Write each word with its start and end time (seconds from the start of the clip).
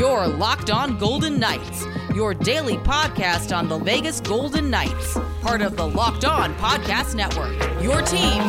Your 0.00 0.26
Locked 0.26 0.70
On 0.70 0.96
Golden 0.96 1.38
Knights, 1.38 1.84
your 2.14 2.32
daily 2.32 2.78
podcast 2.78 3.54
on 3.54 3.68
the 3.68 3.76
Vegas 3.76 4.18
Golden 4.22 4.70
Knights, 4.70 5.18
part 5.42 5.60
of 5.60 5.76
the 5.76 5.86
Locked 5.86 6.24
On 6.24 6.54
Podcast 6.54 7.14
Network. 7.14 7.52
Your 7.82 8.00
team 8.00 8.40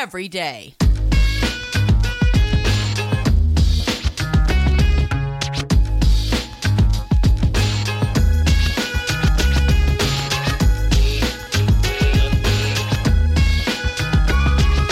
every 0.00 0.28
day. 0.28 0.72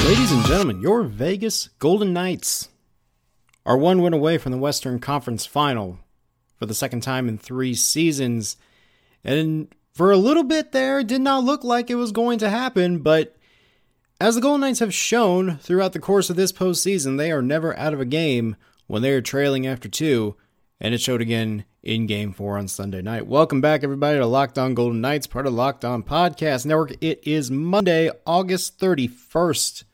Ladies 0.05 0.31
and 0.31 0.45
gentlemen, 0.45 0.83
your 0.83 1.05
Vegas 1.05 1.71
Golden 1.79 2.13
Knights 2.13 2.69
are 3.67 3.77
one 3.77 4.03
win 4.03 4.13
away 4.13 4.39
from 4.39 4.53
the 4.53 4.59
Western 4.59 4.99
Conference 4.99 5.47
Final 5.47 5.99
for 6.57 6.67
the 6.67 6.75
second 6.75 7.01
time 7.01 7.29
in 7.29 7.39
three 7.39 7.75
seasons. 7.75 8.57
And 9.23 9.69
for 9.93 10.11
a 10.11 10.17
little 10.17 10.45
bit 10.45 10.73
there, 10.73 11.01
it 11.01 11.07
did 11.07 11.21
not 11.21 11.45
look 11.45 11.65
like 11.65 11.91
it 11.91 11.95
was 11.95 12.13
going 12.13 12.39
to 12.41 12.51
happen, 12.51 12.99
but 12.99 13.37
as 14.21 14.35
the 14.35 14.41
Golden 14.41 14.61
Knights 14.61 14.79
have 14.79 14.95
shown 14.95 15.59
throughout 15.59 15.93
the 15.93 15.99
course 15.99 16.31
of 16.31 16.37
this 16.37 16.53
postseason, 16.53 17.19
they 17.19 17.33
are 17.33 17.43
never 17.43 17.77
out 17.79 17.93
of 17.93 18.01
a 18.01 18.07
game 18.07 18.57
when 18.87 19.03
they 19.03 19.13
are 19.13 19.21
trailing 19.21 19.67
after 19.67 19.89
two, 19.89 20.37
and 20.81 20.95
it 20.95 21.01
showed 21.01 21.21
again 21.21 21.65
in 21.83 22.07
game 22.07 22.33
four 22.33 22.57
on 22.57 22.69
Sunday 22.69 23.03
night. 23.03 23.27
Welcome 23.27 23.61
back, 23.61 23.83
everybody, 23.83 24.19
to 24.19 24.27
Locked 24.27 24.59
On 24.59 24.75
Golden 24.75 25.01
Knights, 25.01 25.27
part 25.27 25.47
of 25.47 25.55
Locked 25.55 25.85
On 25.85 26.03
Podcast 26.03 26.65
Network. 26.65 26.93
It 27.01 27.21
is 27.25 27.51
Monday, 27.51 28.11
August 28.27 28.79
31st, 28.79 29.85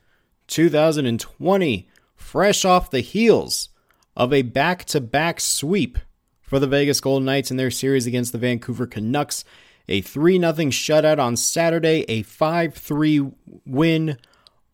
2020, 0.47 1.89
fresh 2.31 2.65
off 2.65 2.93
the 2.93 3.01
heels 3.01 3.71
of 4.15 4.33
a 4.33 4.43
back 4.43 4.85
to 4.85 5.01
back 5.01 5.41
sweep 5.41 5.99
for 6.41 6.61
the 6.61 6.67
Vegas 6.69 7.01
Golden 7.01 7.27
Knights 7.27 7.51
in 7.51 7.57
their 7.57 7.73
series 7.73 8.07
against 8.07 8.31
the 8.31 8.39
Vancouver 8.39 8.87
Canucks. 8.87 9.45
A 9.89 10.01
3 10.01 10.39
0 10.39 10.53
shutout 10.53 11.19
on 11.19 11.35
Saturday, 11.35 12.05
a 12.07 12.23
5 12.23 12.73
3 12.73 13.33
win 13.67 14.17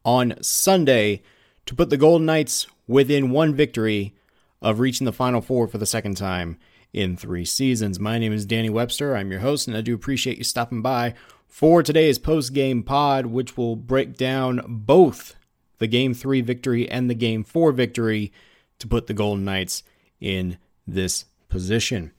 on 0.05 0.34
Sunday 0.43 1.23
to 1.65 1.75
put 1.75 1.89
the 1.89 1.97
Golden 1.97 2.27
Knights 2.27 2.67
within 2.87 3.31
one 3.31 3.55
victory 3.55 4.15
of 4.61 4.79
reaching 4.79 5.07
the 5.07 5.12
Final 5.12 5.41
Four 5.41 5.67
for 5.67 5.79
the 5.79 5.87
second 5.87 6.19
time 6.19 6.59
in 6.93 7.17
three 7.17 7.47
seasons. 7.47 7.99
My 7.99 8.19
name 8.19 8.34
is 8.34 8.45
Danny 8.45 8.69
Webster. 8.69 9.17
I'm 9.17 9.31
your 9.31 9.41
host, 9.41 9.67
and 9.67 9.75
I 9.75 9.81
do 9.81 9.95
appreciate 9.95 10.37
you 10.37 10.45
stopping 10.45 10.83
by 10.83 11.15
for 11.49 11.83
today's 11.83 12.19
post 12.19 12.53
game 12.53 12.83
pod, 12.83 13.25
which 13.25 13.57
will 13.57 13.77
break 13.77 14.15
down 14.15 14.61
both 14.69 15.36
the 15.79 15.87
game 15.87 16.15
three 16.15 16.41
victory 16.41 16.89
and 16.89 17.09
the 17.09 17.15
game 17.15 17.45
four 17.45 17.73
victory 17.73 18.33
to 18.79 18.87
put 18.87 19.07
the 19.07 19.15
Golden 19.15 19.45
Knights 19.45 19.83
in 20.21 20.59
this 20.87 21.25
position. 21.49 22.13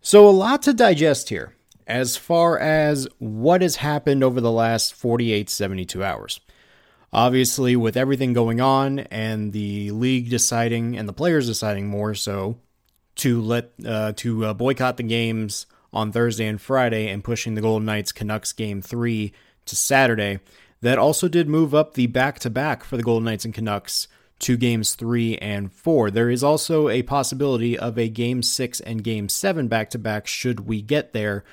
So, 0.00 0.28
a 0.28 0.30
lot 0.30 0.62
to 0.62 0.72
digest 0.72 1.28
here 1.28 1.54
as 1.86 2.16
far 2.16 2.58
as 2.58 3.08
what 3.18 3.62
has 3.62 3.76
happened 3.76 4.22
over 4.22 4.40
the 4.40 4.50
last 4.50 4.94
48, 4.94 5.50
72 5.50 6.02
hours. 6.02 6.40
Obviously, 7.12 7.74
with 7.74 7.96
everything 7.96 8.32
going 8.32 8.60
on 8.60 9.00
and 9.00 9.52
the 9.52 9.90
league 9.90 10.30
deciding 10.30 10.96
and 10.96 11.08
the 11.08 11.12
players 11.12 11.48
deciding 11.48 11.88
more 11.88 12.14
so 12.14 12.58
to 13.16 13.42
let 13.42 13.72
uh, 13.84 14.12
to 14.16 14.46
uh, 14.46 14.54
boycott 14.54 14.96
the 14.96 15.02
games 15.02 15.66
on 15.92 16.12
Thursday 16.12 16.46
and 16.46 16.60
Friday 16.60 17.08
and 17.08 17.24
pushing 17.24 17.54
the 17.54 17.60
Golden 17.60 17.84
Knights 17.84 18.12
Canucks 18.12 18.52
game 18.52 18.80
three 18.80 19.32
to 19.66 19.74
Saturday, 19.74 20.38
that 20.82 20.98
also 20.98 21.28
did 21.28 21.48
move 21.48 21.74
up 21.74 21.94
the 21.94 22.06
back 22.06 22.38
to 22.40 22.50
back 22.50 22.84
for 22.84 22.96
the 22.96 23.02
Golden 23.02 23.24
Knights 23.24 23.44
and 23.44 23.54
Canucks 23.54 24.08
to 24.40 24.56
games 24.56 24.94
three 24.94 25.36
and 25.38 25.72
four. 25.72 26.10
There 26.10 26.30
is 26.30 26.42
also 26.42 26.88
a 26.88 27.02
possibility 27.02 27.78
of 27.78 27.98
a 27.98 28.08
game 28.08 28.42
six 28.42 28.80
and 28.80 29.04
game 29.04 29.28
seven 29.28 29.68
back 29.68 29.90
to 29.90 29.98
back 29.98 30.26
should 30.26 30.60
we 30.60 30.80
get 30.80 31.12
there. 31.12 31.44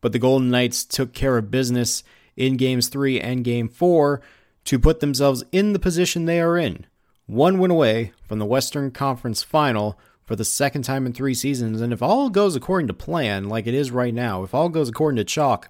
But 0.00 0.12
the 0.12 0.18
Golden 0.18 0.50
Knights 0.50 0.84
took 0.84 1.12
care 1.12 1.36
of 1.36 1.50
business 1.50 2.02
in 2.36 2.56
games 2.56 2.88
three 2.88 3.20
and 3.20 3.44
game 3.44 3.68
four 3.68 4.22
to 4.64 4.78
put 4.78 5.00
themselves 5.00 5.44
in 5.52 5.74
the 5.74 5.78
position 5.78 6.24
they 6.24 6.40
are 6.40 6.56
in. 6.56 6.86
One 7.26 7.58
win 7.58 7.70
away 7.70 8.12
from 8.26 8.38
the 8.38 8.46
Western 8.46 8.90
Conference 8.90 9.42
final 9.42 9.98
for 10.24 10.34
the 10.34 10.44
second 10.44 10.82
time 10.82 11.04
in 11.04 11.12
three 11.12 11.34
seasons. 11.34 11.80
And 11.80 11.92
if 11.92 12.02
all 12.02 12.30
goes 12.30 12.56
according 12.56 12.88
to 12.88 12.94
plan, 12.94 13.48
like 13.48 13.66
it 13.66 13.74
is 13.74 13.90
right 13.90 14.14
now, 14.14 14.42
if 14.42 14.54
all 14.54 14.68
goes 14.68 14.88
according 14.88 15.16
to 15.16 15.24
chalk, 15.24 15.68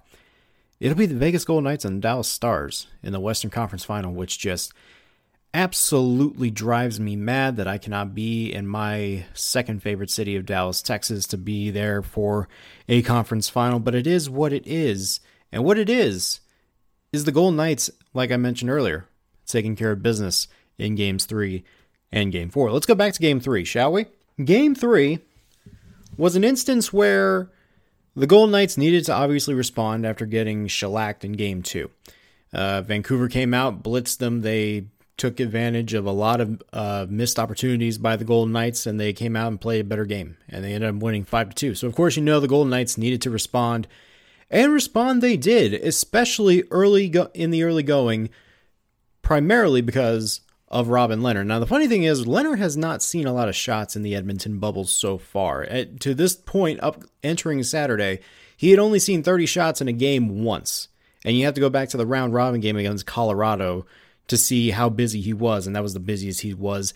it'll 0.83 0.97
be 0.97 1.05
the 1.05 1.15
Vegas 1.15 1.45
Golden 1.45 1.63
Knights 1.63 1.85
and 1.85 2.01
Dallas 2.01 2.27
Stars 2.27 2.87
in 3.01 3.13
the 3.13 3.19
Western 3.19 3.49
Conference 3.49 3.85
final, 3.85 4.13
which 4.13 4.37
just 4.37 4.73
absolutely 5.53 6.51
drives 6.51 6.99
me 6.99 7.15
mad 7.15 7.55
that 7.55 7.69
I 7.69 7.77
cannot 7.77 8.13
be 8.13 8.51
in 8.51 8.67
my 8.67 9.23
second 9.33 9.81
favorite 9.81 10.09
city 10.09 10.35
of 10.35 10.45
Dallas, 10.45 10.81
Texas, 10.81 11.25
to 11.27 11.37
be 11.37 11.71
there 11.71 12.01
for 12.01 12.49
a 12.89 13.01
conference 13.01 13.47
final. 13.47 13.79
But 13.79 13.95
it 13.95 14.05
is 14.05 14.29
what 14.29 14.51
it 14.51 14.67
is. 14.67 15.21
And 15.53 15.63
what 15.63 15.77
it 15.77 15.89
is, 15.89 16.41
is 17.13 17.23
the 17.23 17.31
Golden 17.31 17.55
Knights, 17.55 17.89
like 18.13 18.31
I 18.31 18.37
mentioned 18.37 18.69
earlier, 18.69 19.05
taking 19.45 19.77
care 19.77 19.91
of 19.91 20.03
business 20.03 20.49
in 20.77 20.95
games 20.95 21.25
three 21.25 21.63
and 22.11 22.29
game 22.31 22.49
four. 22.49 22.71
Let's 22.71 22.87
go 22.87 22.95
back 22.95 23.13
to 23.13 23.21
game 23.21 23.39
three, 23.39 23.63
shall 23.63 23.93
we? 23.93 24.07
Game 24.43 24.75
three 24.75 25.19
was 26.17 26.35
an 26.35 26.43
instance 26.43 26.91
where 26.91 27.51
the 28.15 28.27
Golden 28.27 28.51
Knights 28.51 28.77
needed 28.77 29.05
to 29.05 29.13
obviously 29.13 29.53
respond 29.53 30.05
after 30.05 30.25
getting 30.25 30.67
shellacked 30.67 31.25
in 31.25 31.33
game 31.33 31.63
two. 31.63 31.89
Uh, 32.51 32.81
Vancouver 32.81 33.27
came 33.27 33.53
out, 33.53 33.81
blitzed 33.81 34.19
them. 34.19 34.41
They 34.41 34.85
took 35.17 35.39
advantage 35.39 35.93
of 35.93 36.05
a 36.05 36.11
lot 36.11 36.41
of 36.41 36.61
uh, 36.71 37.05
missed 37.09 37.39
opportunities 37.39 37.97
by 37.97 38.15
the 38.15 38.25
Golden 38.25 38.51
Knights, 38.51 38.85
and 38.85 38.99
they 38.99 39.13
came 39.13 39.35
out 39.35 39.47
and 39.47 39.61
played 39.61 39.81
a 39.81 39.87
better 39.87 40.05
game, 40.05 40.37
and 40.49 40.63
they 40.63 40.73
ended 40.73 40.89
up 40.89 41.01
winning 41.01 41.25
five 41.25 41.49
to 41.49 41.55
two. 41.55 41.75
So 41.75 41.87
of 41.87 41.95
course 41.95 42.15
you 42.15 42.23
know 42.23 42.39
the 42.39 42.47
Golden 42.47 42.69
Knights 42.69 42.97
needed 42.97 43.21
to 43.23 43.29
respond, 43.29 43.87
and 44.49 44.71
respond 44.71 45.21
they 45.21 45.37
did, 45.37 45.73
especially 45.73 46.63
early 46.71 47.09
go- 47.09 47.31
in 47.33 47.51
the 47.51 47.63
early 47.63 47.83
going, 47.83 48.29
primarily 49.21 49.81
because 49.81 50.41
of 50.73 50.87
Robin 50.89 51.19
Lehner. 51.19 51.45
Now 51.45 51.59
the 51.59 51.67
funny 51.67 51.87
thing 51.87 52.01
is, 52.01 52.25
Lehner 52.25 52.57
has 52.57 52.75
not 52.75 53.03
seen 53.03 53.27
a 53.27 53.31
lot 53.31 53.47
of 53.47 53.55
shots 53.55 53.95
in 53.95 54.01
the 54.01 54.15
Edmonton 54.15 54.57
bubble 54.57 54.85
so 54.85 55.19
far. 55.19 55.61
At, 55.61 55.99
to 55.99 56.15
this 56.15 56.35
point, 56.35 56.81
up 56.81 57.03
entering 57.21 57.61
Saturday, 57.61 58.21
he 58.57 58.71
had 58.71 58.79
only 58.79 58.97
seen 58.97 59.21
30 59.21 59.45
shots 59.45 59.81
in 59.81 59.87
a 59.87 59.93
game 59.93 60.43
once, 60.43 60.87
and 61.23 61.37
you 61.37 61.45
have 61.45 61.53
to 61.53 61.61
go 61.61 61.69
back 61.69 61.89
to 61.89 61.97
the 61.97 62.07
round 62.07 62.33
robin 62.33 62.59
game 62.59 62.75
against 62.75 63.05
Colorado 63.05 63.85
to 64.27 64.35
see 64.35 64.71
how 64.71 64.89
busy 64.89 65.21
he 65.21 65.31
was, 65.31 65.67
and 65.67 65.75
that 65.75 65.83
was 65.83 65.93
the 65.93 65.99
busiest 65.99 66.41
he 66.41 66.55
was 66.55 66.95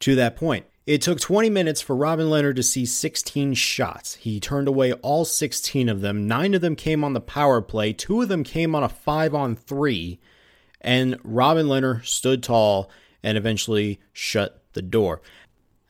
to 0.00 0.14
that 0.16 0.36
point. 0.36 0.66
It 0.86 1.00
took 1.00 1.18
20 1.18 1.48
minutes 1.48 1.80
for 1.80 1.96
Robin 1.96 2.26
Lehner 2.26 2.54
to 2.54 2.62
see 2.62 2.84
16 2.84 3.54
shots. 3.54 4.16
He 4.16 4.38
turned 4.38 4.68
away 4.68 4.92
all 4.92 5.24
16 5.24 5.88
of 5.88 6.02
them. 6.02 6.28
Nine 6.28 6.52
of 6.52 6.60
them 6.60 6.76
came 6.76 7.02
on 7.02 7.14
the 7.14 7.22
power 7.22 7.62
play, 7.62 7.94
two 7.94 8.20
of 8.20 8.28
them 8.28 8.44
came 8.44 8.74
on 8.74 8.84
a 8.84 8.88
five 8.90 9.34
on 9.34 9.56
three, 9.56 10.20
and 10.82 11.18
Robin 11.24 11.68
Lehner 11.68 12.04
stood 12.04 12.42
tall 12.42 12.90
and 13.24 13.36
eventually 13.36 13.98
shut 14.12 14.62
the 14.74 14.82
door. 14.82 15.20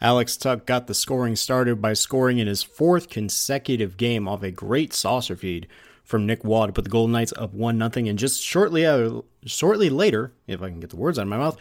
Alex 0.01 0.37
Tuch 0.37 0.65
got 0.65 0.87
the 0.87 0.95
scoring 0.95 1.37
started 1.37 1.83
by 1.83 1.93
scoring 1.93 2.39
in 2.39 2.47
his 2.47 2.63
fourth 2.63 3.09
consecutive 3.09 3.97
game 3.97 4.29
off 4.29 4.43
a 4.43 4.51
great 4.51 4.95
saucer 4.95 5.37
feed 5.37 5.67
from 6.05 6.27
Nick 6.27 6.45
Waugh 6.45 6.67
to 6.67 6.73
put 6.73 6.85
the 6.85 6.91
Golden 6.91 7.13
Knights 7.13 7.33
up 7.37 7.53
one 7.53 7.77
nothing. 7.79 8.09
And 8.09 8.19
just 8.19 8.43
shortly 8.43 8.87
uh, 8.87 9.23
shortly 9.45 9.91
later, 9.91 10.33
if 10.47 10.63
I 10.63 10.69
can 10.69 10.81
get 10.81 10.91
the 10.91 10.97
words 10.97 11.19
out 11.19 11.23
of 11.23 11.29
my 11.29 11.39
mouth, 11.39 11.57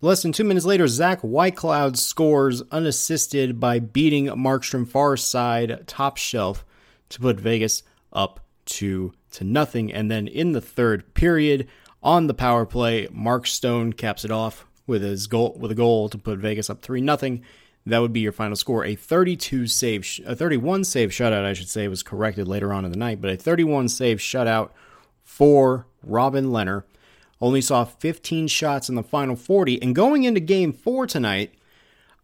less 0.00 0.22
than 0.22 0.32
two 0.32 0.44
minutes 0.44 0.66
later, 0.66 0.86
Zach 0.88 1.20
Whitecloud 1.22 1.96
scores 1.96 2.62
unassisted 2.70 3.58
by 3.58 3.78
beating 3.78 4.26
Markstrom 4.26 4.86
far 4.86 5.16
side 5.16 5.84
top 5.86 6.16
shelf 6.16 6.64
to 7.10 7.20
put 7.20 7.40
Vegas 7.40 7.82
up 8.12 8.40
two 8.66 9.12
to 9.32 9.44
nothing. 9.44 9.92
And 9.92 10.10
then 10.10 10.26
in 10.26 10.52
the 10.52 10.60
third 10.60 11.14
period, 11.14 11.68
on 12.02 12.26
the 12.26 12.34
power 12.34 12.66
play, 12.66 13.08
Mark 13.12 13.46
Stone 13.46 13.94
caps 13.94 14.24
it 14.24 14.30
off 14.30 14.66
with 14.86 15.02
his 15.02 15.26
goal 15.26 15.56
with 15.58 15.70
a 15.70 15.74
goal 15.74 16.08
to 16.08 16.18
put 16.18 16.38
Vegas 16.38 16.70
up 16.70 16.82
three 16.82 17.00
nothing. 17.00 17.44
That 17.86 17.98
would 17.98 18.14
be 18.14 18.20
your 18.20 18.32
final 18.32 18.56
score. 18.56 18.84
A 18.84 18.94
32 18.94 19.66
save, 19.66 20.20
a 20.24 20.34
31 20.34 20.84
save 20.84 21.10
shutout, 21.10 21.44
I 21.44 21.52
should 21.52 21.68
say, 21.68 21.86
was 21.86 22.02
corrected 22.02 22.48
later 22.48 22.72
on 22.72 22.84
in 22.84 22.90
the 22.90 22.96
night, 22.96 23.20
but 23.20 23.30
a 23.30 23.36
31 23.36 23.88
save 23.88 24.18
shutout 24.18 24.70
for 25.22 25.86
Robin 26.02 26.46
Lehner. 26.46 26.84
Only 27.42 27.60
saw 27.60 27.84
15 27.84 28.48
shots 28.48 28.88
in 28.88 28.94
the 28.94 29.02
final 29.02 29.36
40. 29.36 29.82
And 29.82 29.94
going 29.94 30.24
into 30.24 30.40
game 30.40 30.72
four 30.72 31.06
tonight, 31.06 31.52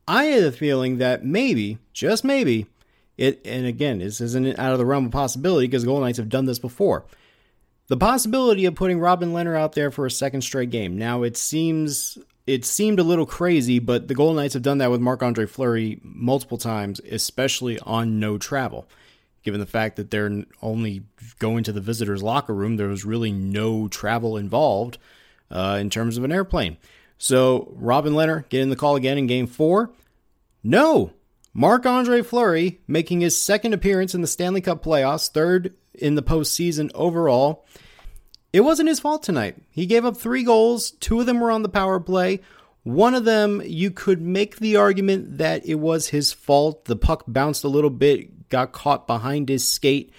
I 0.08 0.25
had 0.25 0.44
a 0.44 0.52
feeling 0.52 0.96
that 0.96 1.25
maybe, 1.25 1.79
just 1.93 2.25
maybe, 2.25 2.67
it, 3.19 3.43
and 3.44 3.67
again, 3.67 3.99
this 3.99 4.20
isn't 4.23 4.58
out 4.58 4.73
of 4.73 4.79
the 4.79 4.87
realm 4.87 5.06
of 5.06 5.12
possibility 5.12 5.67
because 5.67 5.85
Golden 5.85 6.05
Knights 6.05 6.17
have 6.17 6.31
done 6.31 6.46
this 6.46 6.58
before. 6.58 7.05
The 7.88 7.99
possibility 7.99 8.64
of 8.64 8.75
putting 8.75 8.99
Robin 8.99 9.32
Lehner 9.32 9.58
out 9.58 9.73
there 9.73 9.90
for 9.90 10.06
a 10.06 10.11
second 10.11 10.40
straight 10.40 10.70
game. 10.70 10.96
Now, 10.96 11.23
it 11.23 11.37
seems 11.37 12.17
it 12.50 12.64
seemed 12.64 12.99
a 12.99 13.05
little 13.05 13.26
crazy, 13.26 13.79
but 13.79 14.08
the 14.08 14.14
Golden 14.14 14.37
Knights 14.37 14.55
have 14.55 14.62
done 14.62 14.79
that 14.79 14.91
with 14.91 15.00
Marc 15.00 15.23
Andre 15.23 15.47
Fleury 15.47 16.00
multiple 16.02 16.58
times, 16.58 17.00
especially 17.08 17.79
on 17.81 18.19
no 18.19 18.38
travel. 18.38 18.88
Given 19.43 19.61
the 19.61 19.67
fact 19.67 19.97
that 19.97 20.11
they're 20.11 20.44
only 20.61 21.05
going 21.38 21.64
to 21.64 21.73
the 21.73 21.81
visitors' 21.81 22.23
locker 22.23 22.52
room, 22.52 22.76
there 22.76 22.88
was 22.88 23.05
really 23.05 23.32
no 23.32 23.88
travel 23.88 24.37
involved 24.37 24.99
uh, 25.50 25.79
in 25.81 25.91
terms 25.91 26.19
of 26.19 26.25
an 26.25 26.32
airplane. 26.32 26.76
So 27.19 27.73
Robin 27.76 28.14
Lehner 28.14 28.49
getting 28.49 28.70
the 28.70 28.76
call 28.76 28.97
again 28.97 29.17
in 29.17 29.26
Game 29.26 29.47
Four. 29.47 29.93
No, 30.62 31.12
Marc 31.55 31.87
Andre 31.87 32.20
Fleury 32.20 32.81
making 32.87 33.20
his 33.20 33.41
second 33.41 33.73
appearance 33.73 34.14
in 34.14 34.20
the 34.20 34.26
Stanley 34.26 34.61
Cup 34.61 34.82
playoffs, 34.82 35.31
third 35.31 35.75
in 35.94 36.17
the 36.17 36.23
postseason 36.23 36.91
overall. 36.94 37.64
It 38.52 38.61
wasn't 38.62 38.88
his 38.88 39.00
fault 39.00 39.23
tonight. 39.23 39.56
He 39.70 39.87
gave 39.87 40.05
up 40.05 40.17
three 40.17 40.43
goals. 40.43 40.91
Two 40.93 41.20
of 41.20 41.26
them 41.26 41.41
were 41.41 41.50
on 41.50 41.62
the 41.62 41.69
power 41.69 42.00
play. 42.00 42.41
One 42.82 43.14
of 43.14 43.25
them, 43.25 43.62
you 43.64 43.91
could 43.91 44.20
make 44.20 44.56
the 44.56 44.76
argument 44.76 45.38
that 45.38 45.64
it 45.67 45.76
was 45.76 46.08
his 46.08 46.32
fault. 46.32 46.87
The 46.87 46.97
puck 46.97 47.25
bounced 47.29 47.62
a 47.62 47.69
little 47.69 47.91
bit, 47.91 48.49
got 48.49 48.73
caught 48.73 49.06
behind 49.06 49.49
his 49.49 49.69
skate, 49.69 50.12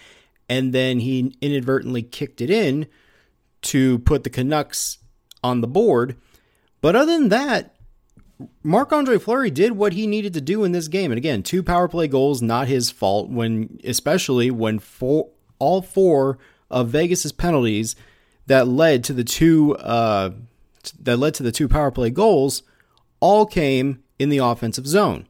and 0.48 0.72
then 0.72 1.00
he 1.00 1.36
inadvertently 1.42 2.04
kicked 2.04 2.39
it 2.39 2.50
in 2.50 2.88
to 3.63 4.00
put 4.00 4.24
the 4.24 4.30
Canucks 4.30 5.00
on 5.44 5.62
the 5.62 5.68
board. 5.68 6.16
But 6.81 6.95
other 6.95 7.13
than 7.13 7.30
that, 7.30 7.75
Marc 8.63 8.92
Andre 8.92 9.18
Fleury 9.18 9.51
did 9.51 9.74
what 9.74 9.94
he 9.94 10.07
needed 10.07 10.33
to 10.33 10.42
do 10.42 10.63
in 10.63 10.72
this 10.72 10.88
game. 10.88 11.12
And 11.12 11.18
again, 11.18 11.44
two 11.44 11.63
power 11.63 11.88
play 11.88 12.07
goals, 12.07 12.42
not 12.42 12.68
his 12.68 12.92
fault, 12.92 13.30
when 13.30 13.80
especially 13.83 14.50
when 14.51 14.80
four, 14.80 15.30
all 15.60 15.81
four 15.81 16.38
of 16.69 16.89
Vegas's 16.89 17.31
penalties 17.31 17.95
that 18.51 18.68
led 18.68 19.06
to 19.06 19.13
the 19.13 19.24
two 19.24 19.77
uh, 19.77 20.31
that 21.00 21.15
led 21.15 21.33
to 21.36 21.44
the 21.44 21.53
two 21.53 21.69
power 21.69 21.89
play 21.89 22.09
goals 22.09 22.63
all 23.21 23.45
came 23.45 24.03
in 24.19 24.27
the 24.27 24.39
offensive 24.39 24.86
zone. 24.86 25.25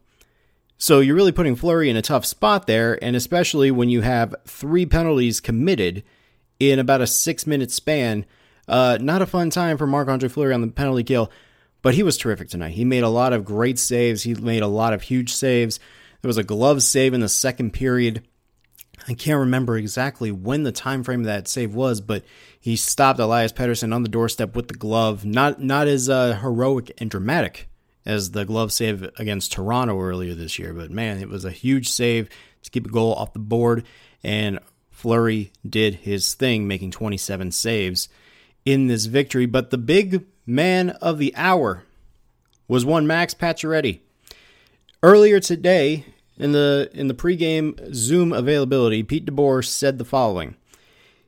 So 0.79 1.01
you're 1.01 1.15
really 1.15 1.31
putting 1.31 1.56
Fleury 1.56 1.91
in 1.91 1.95
a 1.95 2.01
tough 2.01 2.25
spot 2.25 2.65
there, 2.65 2.97
and 3.03 3.15
especially 3.15 3.69
when 3.69 3.89
you 3.89 4.01
have 4.01 4.33
three 4.47 4.88
penalties 4.88 5.39
committed 5.39 6.03
in 6.59 6.79
about 6.79 7.01
a 7.01 7.06
six 7.06 7.45
minute 7.45 7.69
span. 7.69 8.25
Uh, 8.68 8.97
not 9.00 9.21
a 9.21 9.27
fun 9.27 9.51
time 9.51 9.77
for 9.77 9.85
Marc 9.85 10.07
Andre 10.07 10.27
Fleury 10.27 10.56
on 10.56 10.62
the 10.62 10.67
penalty 10.67 11.03
kill, 11.03 11.31
but 11.83 11.94
he 11.94 12.01
was 12.01 12.17
terrific 12.17 12.50
tonight. 12.50 12.74
He 12.74 12.85
made 12.85 13.03
a 13.03 13.09
lot 13.09 13.33
of 13.33 13.45
great 13.45 13.77
saves. 13.77 14.24
He 14.24 14.33
made 14.33 14.63
a 14.63 14.67
lot 14.67 14.94
of 14.94 15.03
huge 15.03 15.31
saves. 15.31 15.79
There 16.24 16.29
was 16.29 16.38
a 16.38 16.44
glove 16.44 16.81
save 16.81 17.13
in 17.13 17.21
the 17.21 17.29
second 17.29 17.74
period. 17.74 18.24
I 19.07 19.13
can't 19.13 19.39
remember 19.39 19.77
exactly 19.77 20.31
when 20.31 20.63
the 20.63 20.71
time 20.71 21.03
frame 21.03 21.24
that 21.24 21.48
save 21.48 21.74
was, 21.74 22.01
but 22.01 22.24
he 22.59 22.75
stopped 22.75 23.19
Elias 23.19 23.51
Pettersson 23.51 23.94
on 23.94 24.03
the 24.03 24.09
doorstep 24.09 24.56
with 24.56 24.68
the 24.68 24.74
glove. 24.74 25.25
Not 25.25 25.62
not 25.62 25.88
as 25.88 26.09
uh, 26.09 26.38
heroic 26.38 26.92
and 27.00 27.09
dramatic 27.09 27.68
as 28.06 28.31
the 28.31 28.45
glove 28.45 28.71
save 28.71 29.03
against 29.18 29.51
Toronto 29.51 30.00
earlier 30.00 30.33
this 30.33 30.59
year, 30.59 30.74
but 30.74 30.92
man, 30.92 31.19
it 31.19 31.30
was 31.30 31.45
a 31.45 31.51
huge 31.51 31.89
save 31.89 32.30
to 32.63 32.69
keep 32.69 32.86
a 32.86 32.92
goal 32.92 33.13
off 33.13 33.33
the 33.33 33.39
board. 33.39 33.86
And 34.24 34.59
Fleury 34.92 35.51
did 35.68 35.95
his 35.95 36.33
thing, 36.33 36.68
making 36.68 36.92
27 36.92 37.51
saves 37.51 38.07
in 38.65 38.88
this 38.88 39.06
victory. 39.06 39.45
But 39.45 39.71
the 39.71 39.77
big 39.77 40.25
man 40.45 40.92
of 40.92 41.18
the 41.18 41.36
hour 41.36 41.83
was 42.68 42.86
one 42.86 43.07
Max 43.07 43.33
Pacioretty. 43.33 44.00
Earlier 45.03 45.39
today, 45.39 46.06
in 46.41 46.53
the 46.53 46.89
in 46.93 47.07
the 47.07 47.13
pregame 47.13 47.93
Zoom 47.93 48.33
availability, 48.33 49.03
Pete 49.03 49.27
DeBoer 49.27 49.63
said 49.63 49.99
the 49.99 50.05
following: 50.05 50.55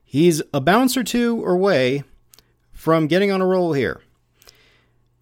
He's 0.04 0.42
a 0.52 0.60
bounce 0.60 0.96
or 0.96 1.04
two 1.04 1.44
away 1.44 2.02
from 2.72 3.06
getting 3.06 3.30
on 3.30 3.40
a 3.40 3.46
roll 3.46 3.74
here. 3.74 4.02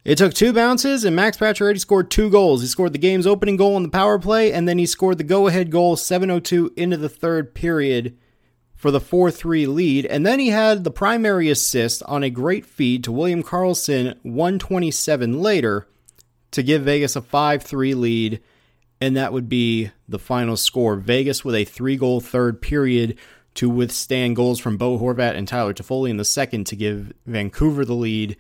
It 0.03 0.17
took 0.17 0.33
two 0.33 0.53
bounces, 0.55 1.05
and 1.05 1.15
Max 1.15 1.37
Pacioretty 1.37 1.79
scored 1.79 2.11
two 2.11 2.31
goals. 2.31 2.63
He 2.63 2.69
scored 2.69 2.95
the 2.95 2.99
game's 2.99 3.27
opening 3.27 3.57
goal 3.57 3.77
on 3.77 3.83
the 3.83 3.91
power 3.91 4.19
play, 4.19 4.51
and 4.51 4.67
then 4.67 4.79
he 4.79 4.87
scored 4.87 5.19
the 5.19 5.25
go-ahead 5.25 5.71
goal 5.71 5.95
7:02 5.95 6.73
into 6.75 6.97
the 6.97 7.11
third 7.11 7.55
period 7.55 8.17
for 8.75 8.91
the 8.91 8.99
4 8.99 9.31
3 9.31 9.67
lead. 9.67 10.07
And 10.07 10.25
then 10.25 10.39
he 10.39 10.49
had 10.49 10.85
the 10.85 10.91
primary 10.91 11.51
assist 11.51 12.03
on 12.05 12.25
a 12.25 12.31
great 12.31 12.65
feed 12.65 13.05
to 13.05 13.13
William 13.13 13.43
Karlsson 13.43 14.17
127 14.23 15.41
later 15.41 15.87
to 16.51 16.63
give 16.63 16.83
Vegas 16.83 17.15
a 17.15 17.21
5 17.21 17.63
3 17.63 17.95
lead. 17.95 18.41
And 19.03 19.17
that 19.17 19.33
would 19.33 19.49
be 19.49 19.91
the 20.09 20.21
final 20.21 20.57
score. 20.57 20.95
Vegas 20.95 21.45
with 21.45 21.57
a 21.57 21.65
three 21.65 21.97
goal 21.97 22.21
third 22.21 22.63
period 22.63 23.19
to 23.55 23.69
withstand 23.69 24.37
goals 24.37 24.61
from 24.61 24.77
Bo 24.77 24.97
Horvat 24.97 25.35
and 25.35 25.49
Tyler 25.49 25.75
Toffoli 25.75 26.09
in 26.09 26.19
the 26.19 26.25
second 26.25 26.69
to 26.69 26.77
give 26.77 27.13
Vancouver 27.27 27.85
the 27.85 27.95
lead. 27.95 28.37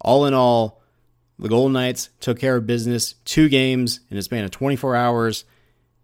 All 0.00 0.24
in 0.24 0.32
all, 0.32 0.80
the 1.38 1.50
Golden 1.50 1.74
Knights 1.74 2.08
took 2.20 2.38
care 2.38 2.56
of 2.56 2.66
business. 2.66 3.16
Two 3.26 3.50
games 3.50 4.00
in 4.08 4.16
a 4.16 4.22
span 4.22 4.44
of 4.44 4.50
24 4.50 4.96
hours. 4.96 5.44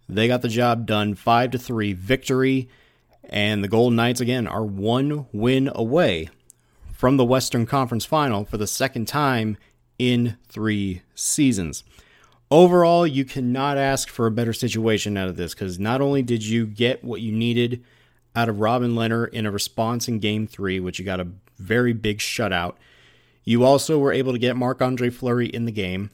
They 0.07 0.29
got 0.29 0.43
the 0.43 0.49
job 0.49 0.85
done. 0.85 1.15
5 1.15 1.53
to 1.53 1.59
3 1.59 1.95
victory. 1.95 2.69
And 3.25 3.65
the 3.65 3.69
Golden 3.69 3.97
Knights, 3.97 4.21
again, 4.21 4.47
are 4.47 4.67
one 4.67 5.25
win 5.33 5.71
away 5.75 6.29
from 6.93 7.17
the 7.17 7.25
Western 7.25 7.65
Conference 7.65 8.05
Final 8.05 8.45
for 8.45 8.59
the 8.59 8.67
second 8.67 9.09
time 9.09 9.57
in 9.99 10.37
three 10.47 11.01
seasons. 11.15 11.85
Overall, 12.51 13.07
you 13.07 13.25
cannot 13.25 13.77
ask 13.77 14.09
for 14.09 14.27
a 14.27 14.31
better 14.31 14.53
situation 14.53 15.17
out 15.17 15.29
of 15.29 15.37
this 15.37 15.55
because 15.55 15.79
not 15.79 16.01
only 16.01 16.23
did 16.23 16.45
you 16.45 16.67
get 16.67 17.05
what 17.05 17.21
you 17.21 17.33
needed 17.33 17.85
out 18.35 18.49
of 18.49 18.61
Robin 18.61 18.93
Lehner 18.93 19.29
in 19.29 19.45
a 19.45 19.51
response 19.51 20.09
in 20.09 20.19
game 20.19 20.47
three, 20.47 20.81
which 20.81 20.99
you 20.99 21.05
got 21.05 21.21
a 21.21 21.29
very 21.59 21.93
big 21.93 22.19
shutout, 22.19 22.77
you 23.45 23.65
also 23.65 23.99
were 23.99 24.13
able 24.13 24.33
to 24.33 24.39
get 24.39 24.57
Marc 24.57 24.81
Andre 24.81 25.11
Fleury 25.11 25.47
in 25.47 25.67
the 25.67 25.73
game 25.73 26.11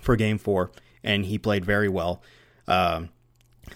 for 0.00 0.16
game 0.16 0.36
four, 0.36 0.70
and 1.02 1.24
he 1.24 1.38
played 1.38 1.64
very 1.64 1.88
well. 1.88 2.22
Um, 2.68 3.08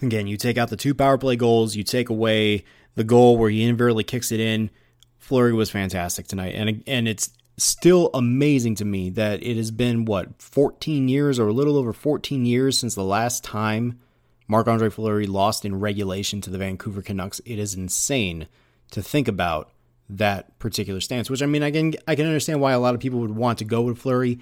Again, 0.01 0.27
you 0.27 0.37
take 0.37 0.57
out 0.57 0.69
the 0.69 0.77
two 0.77 0.93
power 0.93 1.17
play 1.17 1.35
goals, 1.35 1.75
you 1.75 1.83
take 1.83 2.09
away 2.09 2.63
the 2.95 3.03
goal 3.03 3.37
where 3.37 3.49
he 3.49 3.63
inadvertently 3.63 4.03
kicks 4.03 4.31
it 4.31 4.39
in. 4.39 4.69
Fleury 5.17 5.53
was 5.53 5.69
fantastic 5.69 6.27
tonight, 6.27 6.55
and 6.55 6.83
and 6.87 7.07
it's 7.07 7.29
still 7.63 8.09
amazing 8.13 8.75
to 8.75 8.85
me 8.85 9.09
that 9.11 9.43
it 9.43 9.57
has 9.57 9.71
been 9.71 10.05
what 10.05 10.41
14 10.41 11.07
years 11.07 11.39
or 11.39 11.47
a 11.47 11.53
little 11.53 11.77
over 11.77 11.93
14 11.93 12.45
years 12.45 12.77
since 12.77 12.95
the 12.95 13.03
last 13.03 13.43
time 13.43 13.99
Marc 14.47 14.67
Andre 14.67 14.89
Fleury 14.89 15.27
lost 15.27 15.63
in 15.63 15.79
regulation 15.79 16.41
to 16.41 16.49
the 16.49 16.57
Vancouver 16.57 17.01
Canucks. 17.01 17.39
It 17.45 17.59
is 17.59 17.75
insane 17.75 18.47
to 18.91 19.01
think 19.01 19.27
about 19.27 19.71
that 20.09 20.57
particular 20.57 20.99
stance. 20.99 21.29
Which 21.29 21.43
I 21.43 21.45
mean, 21.45 21.61
I 21.61 21.71
can 21.71 21.93
I 22.07 22.15
can 22.15 22.25
understand 22.25 22.59
why 22.59 22.71
a 22.71 22.79
lot 22.79 22.95
of 22.95 22.99
people 22.99 23.19
would 23.19 23.35
want 23.35 23.59
to 23.59 23.65
go 23.65 23.81
with 23.81 23.99
Fleury 23.99 24.39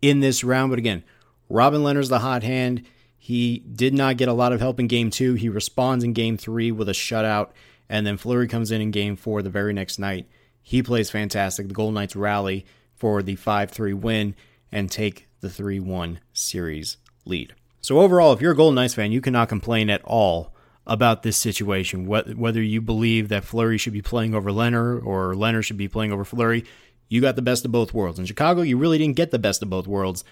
in 0.00 0.20
this 0.20 0.44
round, 0.44 0.70
but 0.70 0.78
again, 0.78 1.02
Robin 1.48 1.82
Lehner's 1.82 2.08
the 2.08 2.20
hot 2.20 2.42
hand. 2.42 2.84
He 3.18 3.58
did 3.58 3.94
not 3.94 4.16
get 4.16 4.28
a 4.28 4.32
lot 4.32 4.52
of 4.52 4.60
help 4.60 4.78
in 4.78 4.86
game 4.86 5.10
two. 5.10 5.34
He 5.34 5.48
responds 5.48 6.04
in 6.04 6.12
game 6.12 6.36
three 6.36 6.70
with 6.70 6.88
a 6.88 6.92
shutout, 6.92 7.50
and 7.88 8.06
then 8.06 8.16
Fleury 8.16 8.46
comes 8.46 8.70
in 8.70 8.80
in 8.80 8.92
game 8.92 9.16
four 9.16 9.42
the 9.42 9.50
very 9.50 9.72
next 9.72 9.98
night. 9.98 10.28
He 10.68 10.82
plays 10.82 11.08
fantastic. 11.08 11.66
The 11.66 11.72
Golden 11.72 11.94
Knights 11.94 12.14
rally 12.14 12.66
for 12.94 13.22
the 13.22 13.36
5 13.36 13.70
3 13.70 13.94
win 13.94 14.34
and 14.70 14.90
take 14.90 15.26
the 15.40 15.48
3 15.48 15.80
1 15.80 16.20
series 16.34 16.98
lead. 17.24 17.54
So, 17.80 18.00
overall, 18.00 18.34
if 18.34 18.42
you're 18.42 18.52
a 18.52 18.56
Golden 18.56 18.74
Knights 18.74 18.92
fan, 18.92 19.10
you 19.10 19.22
cannot 19.22 19.48
complain 19.48 19.88
at 19.88 20.04
all 20.04 20.52
about 20.86 21.22
this 21.22 21.38
situation. 21.38 22.04
Whether 22.04 22.60
you 22.60 22.82
believe 22.82 23.30
that 23.30 23.44
Fleury 23.44 23.78
should 23.78 23.94
be 23.94 24.02
playing 24.02 24.34
over 24.34 24.50
Lehner 24.50 25.02
or 25.02 25.32
Lehner 25.32 25.64
should 25.64 25.78
be 25.78 25.88
playing 25.88 26.12
over 26.12 26.22
Fleury, 26.22 26.66
you 27.08 27.22
got 27.22 27.36
the 27.36 27.40
best 27.40 27.64
of 27.64 27.72
both 27.72 27.94
worlds. 27.94 28.18
In 28.18 28.26
Chicago, 28.26 28.60
you 28.60 28.76
really 28.76 28.98
didn't 28.98 29.16
get 29.16 29.30
the 29.30 29.38
best 29.38 29.62
of 29.62 29.70
both 29.70 29.86
worlds. 29.86 30.22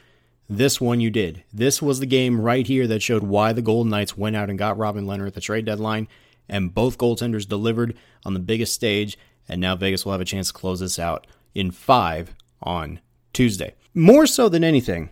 This 0.51 0.83
one 0.83 1.01
you 1.01 1.09
did. 1.09 1.45
This 1.51 1.81
was 1.81 1.99
the 1.99 2.05
game 2.05 2.43
right 2.43 2.67
here 2.67 2.87
that 2.89 3.03
showed 3.03 3.23
why 3.23 3.55
the 3.55 3.63
Golden 3.63 3.89
Knights 3.89 4.19
went 4.19 4.37
out 4.37 4.51
and 4.51 4.59
got 4.59 4.77
Robin 4.77 5.07
Lehner 5.07 5.27
at 5.27 5.33
the 5.33 5.41
trade 5.41 5.65
deadline, 5.65 6.09
and 6.47 6.75
both 6.75 6.99
goaltenders 6.99 7.49
delivered 7.49 7.97
on 8.23 8.35
the 8.35 8.41
biggest 8.41 8.75
stage, 8.75 9.17
and 9.49 9.61
now 9.61 9.77
Vegas 9.77 10.05
will 10.05 10.13
have 10.13 10.21
a 10.21 10.27
chance 10.27 10.49
to 10.49 10.55
close 10.55 10.81
this 10.81 10.99
out 10.99 11.27
in 11.55 11.71
five 11.71 12.35
on 12.63 13.01
Tuesday. 13.33 13.75
More 13.95 14.27
so 14.27 14.49
than 14.49 14.65
anything, 14.65 15.11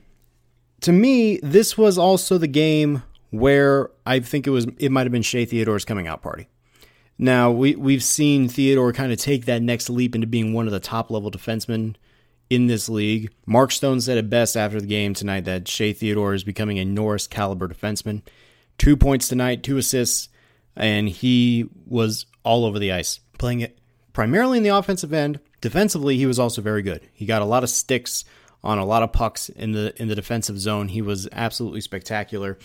to 0.80 0.92
me, 0.92 1.38
this 1.42 1.78
was 1.78 1.96
also 1.96 2.38
the 2.38 2.46
game 2.46 3.02
where 3.30 3.90
I 4.06 4.20
think 4.20 4.46
it 4.46 4.50
was 4.50 4.66
it 4.78 4.92
might 4.92 5.06
have 5.06 5.12
been 5.12 5.22
Shea 5.22 5.44
Theodore's 5.44 5.84
coming 5.84 6.06
out 6.06 6.22
party. 6.22 6.48
Now 7.18 7.50
we 7.50 7.74
we've 7.76 8.02
seen 8.02 8.48
Theodore 8.48 8.92
kind 8.92 9.12
of 9.12 9.18
take 9.18 9.46
that 9.46 9.62
next 9.62 9.88
leap 9.88 10.14
into 10.14 10.26
being 10.26 10.52
one 10.52 10.66
of 10.66 10.72
the 10.72 10.80
top 10.80 11.10
level 11.10 11.30
defensemen 11.30 11.96
in 12.50 12.66
this 12.66 12.88
league. 12.88 13.32
Mark 13.46 13.72
Stone 13.72 14.00
said 14.00 14.18
it 14.18 14.30
best 14.30 14.56
after 14.56 14.80
the 14.80 14.86
game 14.86 15.14
tonight 15.14 15.44
that 15.44 15.68
Shea 15.68 15.92
Theodore 15.92 16.34
is 16.34 16.44
becoming 16.44 16.78
a 16.78 16.84
Norris 16.84 17.26
caliber 17.26 17.68
defenseman. 17.68 18.22
Two 18.76 18.96
points 18.96 19.28
tonight, 19.28 19.62
two 19.62 19.78
assists, 19.78 20.28
and 20.76 21.08
he 21.08 21.68
was 21.86 22.26
all 22.42 22.64
over 22.64 22.78
the 22.78 22.92
ice, 22.92 23.20
playing 23.38 23.60
it 23.60 23.78
primarily 24.14 24.56
in 24.56 24.64
the 24.64 24.70
offensive 24.70 25.12
end. 25.12 25.40
Defensively, 25.60 26.16
he 26.16 26.24
was 26.24 26.38
also 26.38 26.62
very 26.62 26.80
good. 26.80 27.06
He 27.12 27.26
got 27.26 27.42
a 27.42 27.46
lot 27.46 27.62
of 27.62 27.68
sticks 27.68 28.24
on 28.62 28.78
a 28.78 28.86
lot 28.86 29.02
of 29.02 29.12
pucks 29.12 29.50
in 29.50 29.72
the 29.72 29.94
in 30.00 30.08
the 30.08 30.14
defensive 30.14 30.58
zone. 30.58 30.88
He 30.88 31.02
was 31.02 31.28
absolutely 31.30 31.82
spectacular. 31.82 32.58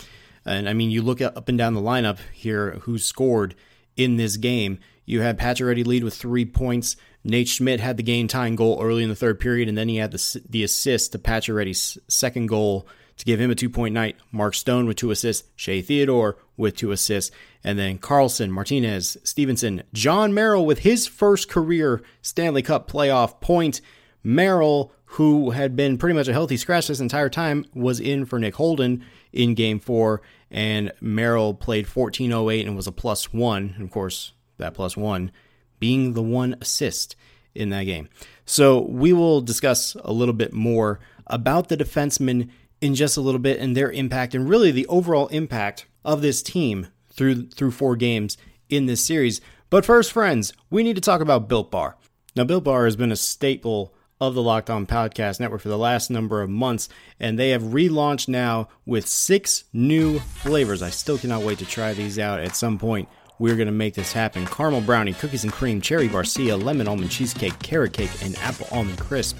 And 0.46 0.66
I 0.66 0.72
mean, 0.72 0.90
you 0.90 1.02
look 1.02 1.20
up 1.20 1.50
and 1.50 1.58
down 1.58 1.74
the 1.74 1.82
lineup 1.82 2.18
here 2.32 2.78
who 2.82 2.96
scored 2.96 3.54
in 3.96 4.16
this 4.16 4.38
game. 4.38 4.78
You 5.04 5.20
had 5.20 5.38
Pacioretty 5.38 5.84
lead 5.84 6.04
with 6.04 6.14
three 6.14 6.46
points. 6.46 6.96
Nate 7.22 7.48
Schmidt 7.48 7.80
had 7.80 7.98
the 7.98 8.02
game 8.02 8.28
tying 8.28 8.56
goal 8.56 8.80
early 8.80 9.02
in 9.02 9.10
the 9.10 9.16
third 9.16 9.40
period, 9.40 9.68
and 9.68 9.76
then 9.76 9.88
he 9.88 9.96
had 9.96 10.12
the, 10.12 10.42
the 10.48 10.64
assist 10.64 11.12
to 11.12 11.18
Pacioretty's 11.18 11.98
second 12.08 12.46
goal 12.46 12.86
to 13.20 13.26
give 13.26 13.38
him 13.38 13.50
a 13.50 13.54
two 13.54 13.68
point 13.68 13.92
night. 13.92 14.16
Mark 14.32 14.54
Stone 14.54 14.86
with 14.86 14.96
two 14.96 15.10
assists, 15.10 15.46
Shea 15.54 15.82
Theodore 15.82 16.38
with 16.56 16.74
two 16.76 16.90
assists, 16.90 17.30
and 17.62 17.78
then 17.78 17.98
Karlsson, 17.98 18.48
Martinez, 18.48 19.18
Stephenson, 19.22 19.82
Jon 19.92 20.32
Merrill 20.32 20.64
with 20.64 20.80
his 20.80 21.06
first 21.06 21.48
career 21.48 22.02
Stanley 22.22 22.62
Cup 22.62 22.90
playoff 22.90 23.40
point. 23.40 23.82
Merrill, 24.22 24.92
who 25.04 25.50
had 25.50 25.76
been 25.76 25.98
pretty 25.98 26.14
much 26.14 26.28
a 26.28 26.32
healthy 26.32 26.56
scratch 26.56 26.88
this 26.88 27.00
entire 27.00 27.28
time, 27.28 27.66
was 27.74 28.00
in 28.00 28.24
for 28.24 28.38
Nick 28.38 28.54
Holden 28.54 29.04
in 29.32 29.54
game 29.54 29.78
four. 29.78 30.22
And 30.50 30.92
Merrill 31.00 31.54
played 31.54 31.86
1408 31.86 32.66
and 32.66 32.74
was 32.74 32.86
a 32.86 32.92
plus 32.92 33.32
one. 33.32 33.74
And 33.76 33.84
of 33.84 33.90
course, 33.90 34.32
that 34.56 34.74
plus 34.74 34.96
one 34.96 35.30
being 35.78 36.14
the 36.14 36.22
one 36.22 36.56
assist 36.60 37.16
in 37.54 37.70
that 37.70 37.84
game. 37.84 38.08
So 38.46 38.80
we 38.80 39.12
will 39.12 39.40
discuss 39.40 39.94
a 40.04 40.12
little 40.12 40.34
bit 40.34 40.52
more 40.52 41.00
about 41.26 41.68
the 41.68 41.76
defensemen 41.76 42.50
in 42.80 42.94
just 42.94 43.16
a 43.16 43.20
little 43.20 43.40
bit 43.40 43.60
and 43.60 43.76
their 43.76 43.90
impact 43.90 44.34
and 44.34 44.48
really 44.48 44.70
the 44.70 44.86
overall 44.86 45.28
impact 45.28 45.86
of 46.04 46.22
this 46.22 46.42
team 46.42 46.88
through 47.12 47.48
through 47.48 47.70
four 47.70 47.96
games 47.96 48.36
in 48.68 48.86
this 48.86 49.04
series. 49.04 49.40
But 49.68 49.84
first, 49.84 50.12
friends, 50.12 50.52
we 50.70 50.82
need 50.82 50.96
to 50.96 51.02
talk 51.02 51.20
about 51.20 51.48
Built 51.48 51.70
Bar. 51.70 51.96
Now, 52.34 52.44
Built 52.44 52.64
Bar 52.64 52.84
has 52.84 52.96
been 52.96 53.12
a 53.12 53.16
staple 53.16 53.94
of 54.20 54.34
the 54.34 54.42
Locked 54.42 54.68
On 54.68 54.86
Podcast 54.86 55.40
Network 55.40 55.62
for 55.62 55.68
the 55.68 55.78
last 55.78 56.10
number 56.10 56.42
of 56.42 56.50
months, 56.50 56.88
and 57.18 57.38
they 57.38 57.50
have 57.50 57.62
relaunched 57.62 58.28
now 58.28 58.68
with 58.84 59.06
six 59.06 59.64
new 59.72 60.18
flavors. 60.18 60.82
I 60.82 60.90
still 60.90 61.18
cannot 61.18 61.42
wait 61.42 61.58
to 61.58 61.66
try 61.66 61.94
these 61.94 62.18
out 62.18 62.40
at 62.40 62.56
some 62.56 62.78
point. 62.78 63.08
We're 63.38 63.56
going 63.56 63.66
to 63.66 63.72
make 63.72 63.94
this 63.94 64.12
happen. 64.12 64.46
Caramel 64.46 64.82
brownie, 64.82 65.14
cookies 65.14 65.44
and 65.44 65.52
cream, 65.52 65.80
cherry 65.80 66.08
barcia, 66.08 66.62
lemon 66.62 66.86
almond 66.86 67.10
cheesecake, 67.10 67.58
carrot 67.60 67.94
cake, 67.94 68.10
and 68.22 68.36
apple 68.38 68.66
almond 68.70 68.98
crisp. 68.98 69.38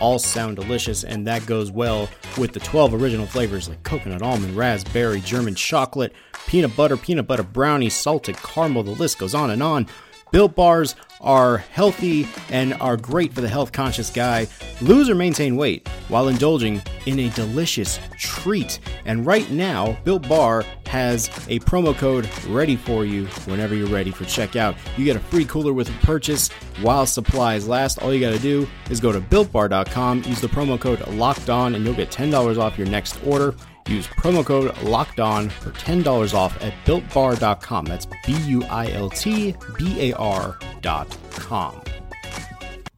All 0.00 0.18
sound 0.18 0.56
delicious, 0.56 1.04
and 1.04 1.26
that 1.26 1.44
goes 1.46 1.70
well 1.70 2.08
with 2.36 2.52
the 2.52 2.60
12 2.60 2.94
original 2.94 3.26
flavors 3.26 3.68
like 3.68 3.82
coconut, 3.82 4.22
almond, 4.22 4.56
raspberry, 4.56 5.20
German 5.20 5.54
chocolate, 5.54 6.12
peanut 6.46 6.76
butter, 6.76 6.96
peanut 6.96 7.26
butter 7.26 7.42
brownie, 7.42 7.90
salted 7.90 8.36
caramel. 8.36 8.84
The 8.84 8.92
list 8.92 9.18
goes 9.18 9.34
on 9.34 9.50
and 9.50 9.62
on. 9.62 9.86
Built 10.30 10.54
bars 10.54 10.94
are 11.20 11.58
healthy 11.58 12.28
and 12.50 12.74
are 12.74 12.96
great 12.96 13.32
for 13.32 13.40
the 13.40 13.48
health 13.48 13.72
conscious 13.72 14.10
guy. 14.10 14.46
Lose 14.80 15.10
or 15.10 15.14
maintain 15.14 15.56
weight 15.56 15.88
while 16.08 16.28
indulging 16.28 16.80
in 17.06 17.18
a 17.18 17.30
delicious 17.30 17.98
treat. 18.18 18.78
And 19.04 19.26
right 19.26 19.50
now, 19.50 19.98
Built 20.04 20.28
Bar 20.28 20.64
has 20.86 21.28
a 21.48 21.58
promo 21.60 21.96
code 21.96 22.28
ready 22.46 22.76
for 22.76 23.04
you 23.04 23.26
whenever 23.46 23.74
you're 23.74 23.88
ready 23.88 24.10
for 24.10 24.24
checkout. 24.24 24.76
You 24.96 25.04
get 25.04 25.16
a 25.16 25.20
free 25.20 25.44
cooler 25.44 25.72
with 25.72 25.88
a 25.88 26.06
purchase 26.06 26.50
while 26.80 27.06
supplies 27.06 27.66
last. 27.66 27.98
All 27.98 28.12
you 28.12 28.20
got 28.20 28.32
to 28.32 28.38
do 28.38 28.66
is 28.90 29.00
go 29.00 29.12
to 29.12 29.20
builtbar.com, 29.20 30.24
use 30.24 30.40
the 30.40 30.48
promo 30.48 30.80
code 30.80 31.06
locked 31.08 31.50
on, 31.50 31.74
and 31.74 31.84
you'll 31.84 31.94
get 31.94 32.10
$10 32.10 32.58
off 32.58 32.78
your 32.78 32.86
next 32.86 33.20
order. 33.24 33.54
Use 33.88 34.06
promo 34.06 34.44
code 34.44 34.76
locked 34.82 35.18
on 35.18 35.48
for 35.48 35.70
$10 35.70 36.34
off 36.34 36.62
at 36.62 36.74
builtbar.com. 36.84 37.84
That's 37.86 38.06
B 38.26 38.36
U 38.46 38.62
I 38.64 38.90
L 38.92 39.10
T 39.10 39.54
B 39.76 40.10
A 40.10 40.16
R.com. 40.16 41.82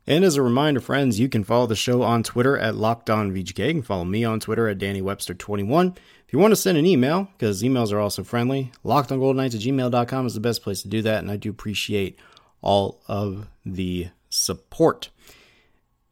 And 0.06 0.24
as 0.24 0.34
a 0.34 0.42
reminder, 0.42 0.80
friends, 0.80 1.20
you 1.20 1.28
can 1.28 1.44
follow 1.44 1.68
the 1.68 1.76
show 1.76 2.02
on 2.02 2.24
Twitter 2.24 2.58
at 2.58 2.74
LockedOnVGK. 2.74 3.66
You 3.66 3.72
can 3.74 3.82
follow 3.82 4.04
me 4.04 4.24
on 4.24 4.40
Twitter 4.40 4.66
at 4.66 4.78
DannyWebster21. 4.78 5.96
If 5.96 6.32
you 6.32 6.40
want 6.40 6.50
to 6.50 6.56
send 6.56 6.76
an 6.76 6.86
email, 6.86 7.28
because 7.38 7.62
emails 7.62 7.92
are 7.92 8.00
also 8.00 8.24
friendly, 8.24 8.72
lockedongoldenknights 8.84 9.54
at 9.54 9.60
gmail.com 9.60 10.26
is 10.26 10.34
the 10.34 10.40
best 10.40 10.62
place 10.62 10.82
to 10.82 10.88
do 10.88 11.00
that, 11.02 11.22
and 11.22 11.30
I 11.30 11.36
do 11.36 11.50
appreciate 11.50 12.18
all 12.60 13.00
of 13.06 13.46
the 13.64 14.08
support. 14.30 15.10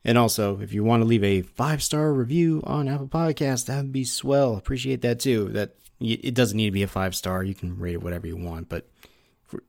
And 0.09 0.17
also, 0.17 0.59
if 0.63 0.73
you 0.73 0.83
want 0.85 1.03
to 1.03 1.05
leave 1.07 1.23
a 1.23 1.43
five 1.43 1.83
star 1.83 2.15
review 2.15 2.63
on 2.65 2.89
Apple 2.89 3.09
Podcasts, 3.09 3.67
that 3.67 3.77
would 3.77 3.93
be 3.93 4.05
swell. 4.05 4.57
Appreciate 4.57 5.03
that 5.03 5.21
too. 5.21 5.51
That 5.51 5.75
it 6.01 6.33
doesn't 6.33 6.57
need 6.57 6.65
to 6.65 6.73
be 6.73 6.83
a 6.83 6.89
five 6.89 7.15
star. 7.15 7.45
You 7.45 7.55
can 7.55 7.79
rate 7.79 7.93
it 7.93 8.03
whatever 8.03 8.27
you 8.27 8.39
want. 8.39 8.71
But 8.71 8.89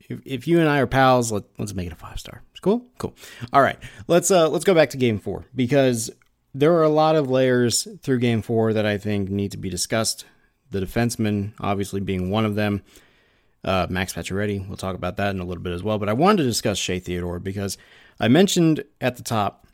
if, 0.07 0.47
you 0.47 0.61
and 0.61 0.69
I 0.69 0.79
are 0.79 0.87
pals, 0.87 1.29
let, 1.29 1.43
let's 1.57 1.73
make 1.73 1.87
it 1.87 1.91
a 1.91 1.97
five 1.97 2.21
star. 2.21 2.41
Cool, 2.61 2.85
cool. 2.99 3.13
All 3.51 3.61
right, 3.61 3.77
let's 4.07 4.31
uh 4.31 4.47
let's 4.47 4.63
go 4.63 4.73
back 4.73 4.91
to 4.91 4.97
Game 4.97 5.19
Four 5.19 5.43
because 5.53 6.09
there 6.55 6.71
are 6.71 6.83
a 6.83 6.89
lot 6.89 7.17
of 7.17 7.29
layers 7.29 7.85
through 8.01 8.19
Game 8.19 8.41
Four 8.41 8.71
that 8.71 8.85
I 8.85 8.97
think 8.97 9.29
need 9.29 9.51
to 9.51 9.57
be 9.57 9.69
discussed. 9.69 10.23
The 10.71 10.79
defenseman, 10.79 11.51
obviously, 11.59 11.99
being 11.99 12.31
one 12.31 12.45
of 12.45 12.55
them. 12.55 12.81
Uh, 13.61 13.87
Max 13.89 14.13
Pacioretty, 14.13 14.65
we'll 14.65 14.77
talk 14.77 14.95
about 14.95 15.17
that 15.17 15.35
in 15.35 15.41
a 15.41 15.45
little 15.45 15.63
bit 15.63 15.73
as 15.73 15.83
well. 15.83 15.97
But 15.97 16.07
I 16.07 16.13
wanted 16.13 16.43
to 16.43 16.43
discuss 16.43 16.77
Shea 16.77 16.99
Theodore 16.99 17.39
because 17.39 17.77
I 18.17 18.29
mentioned 18.29 18.85
at 19.01 19.17
the 19.17 19.23
top 19.23 19.65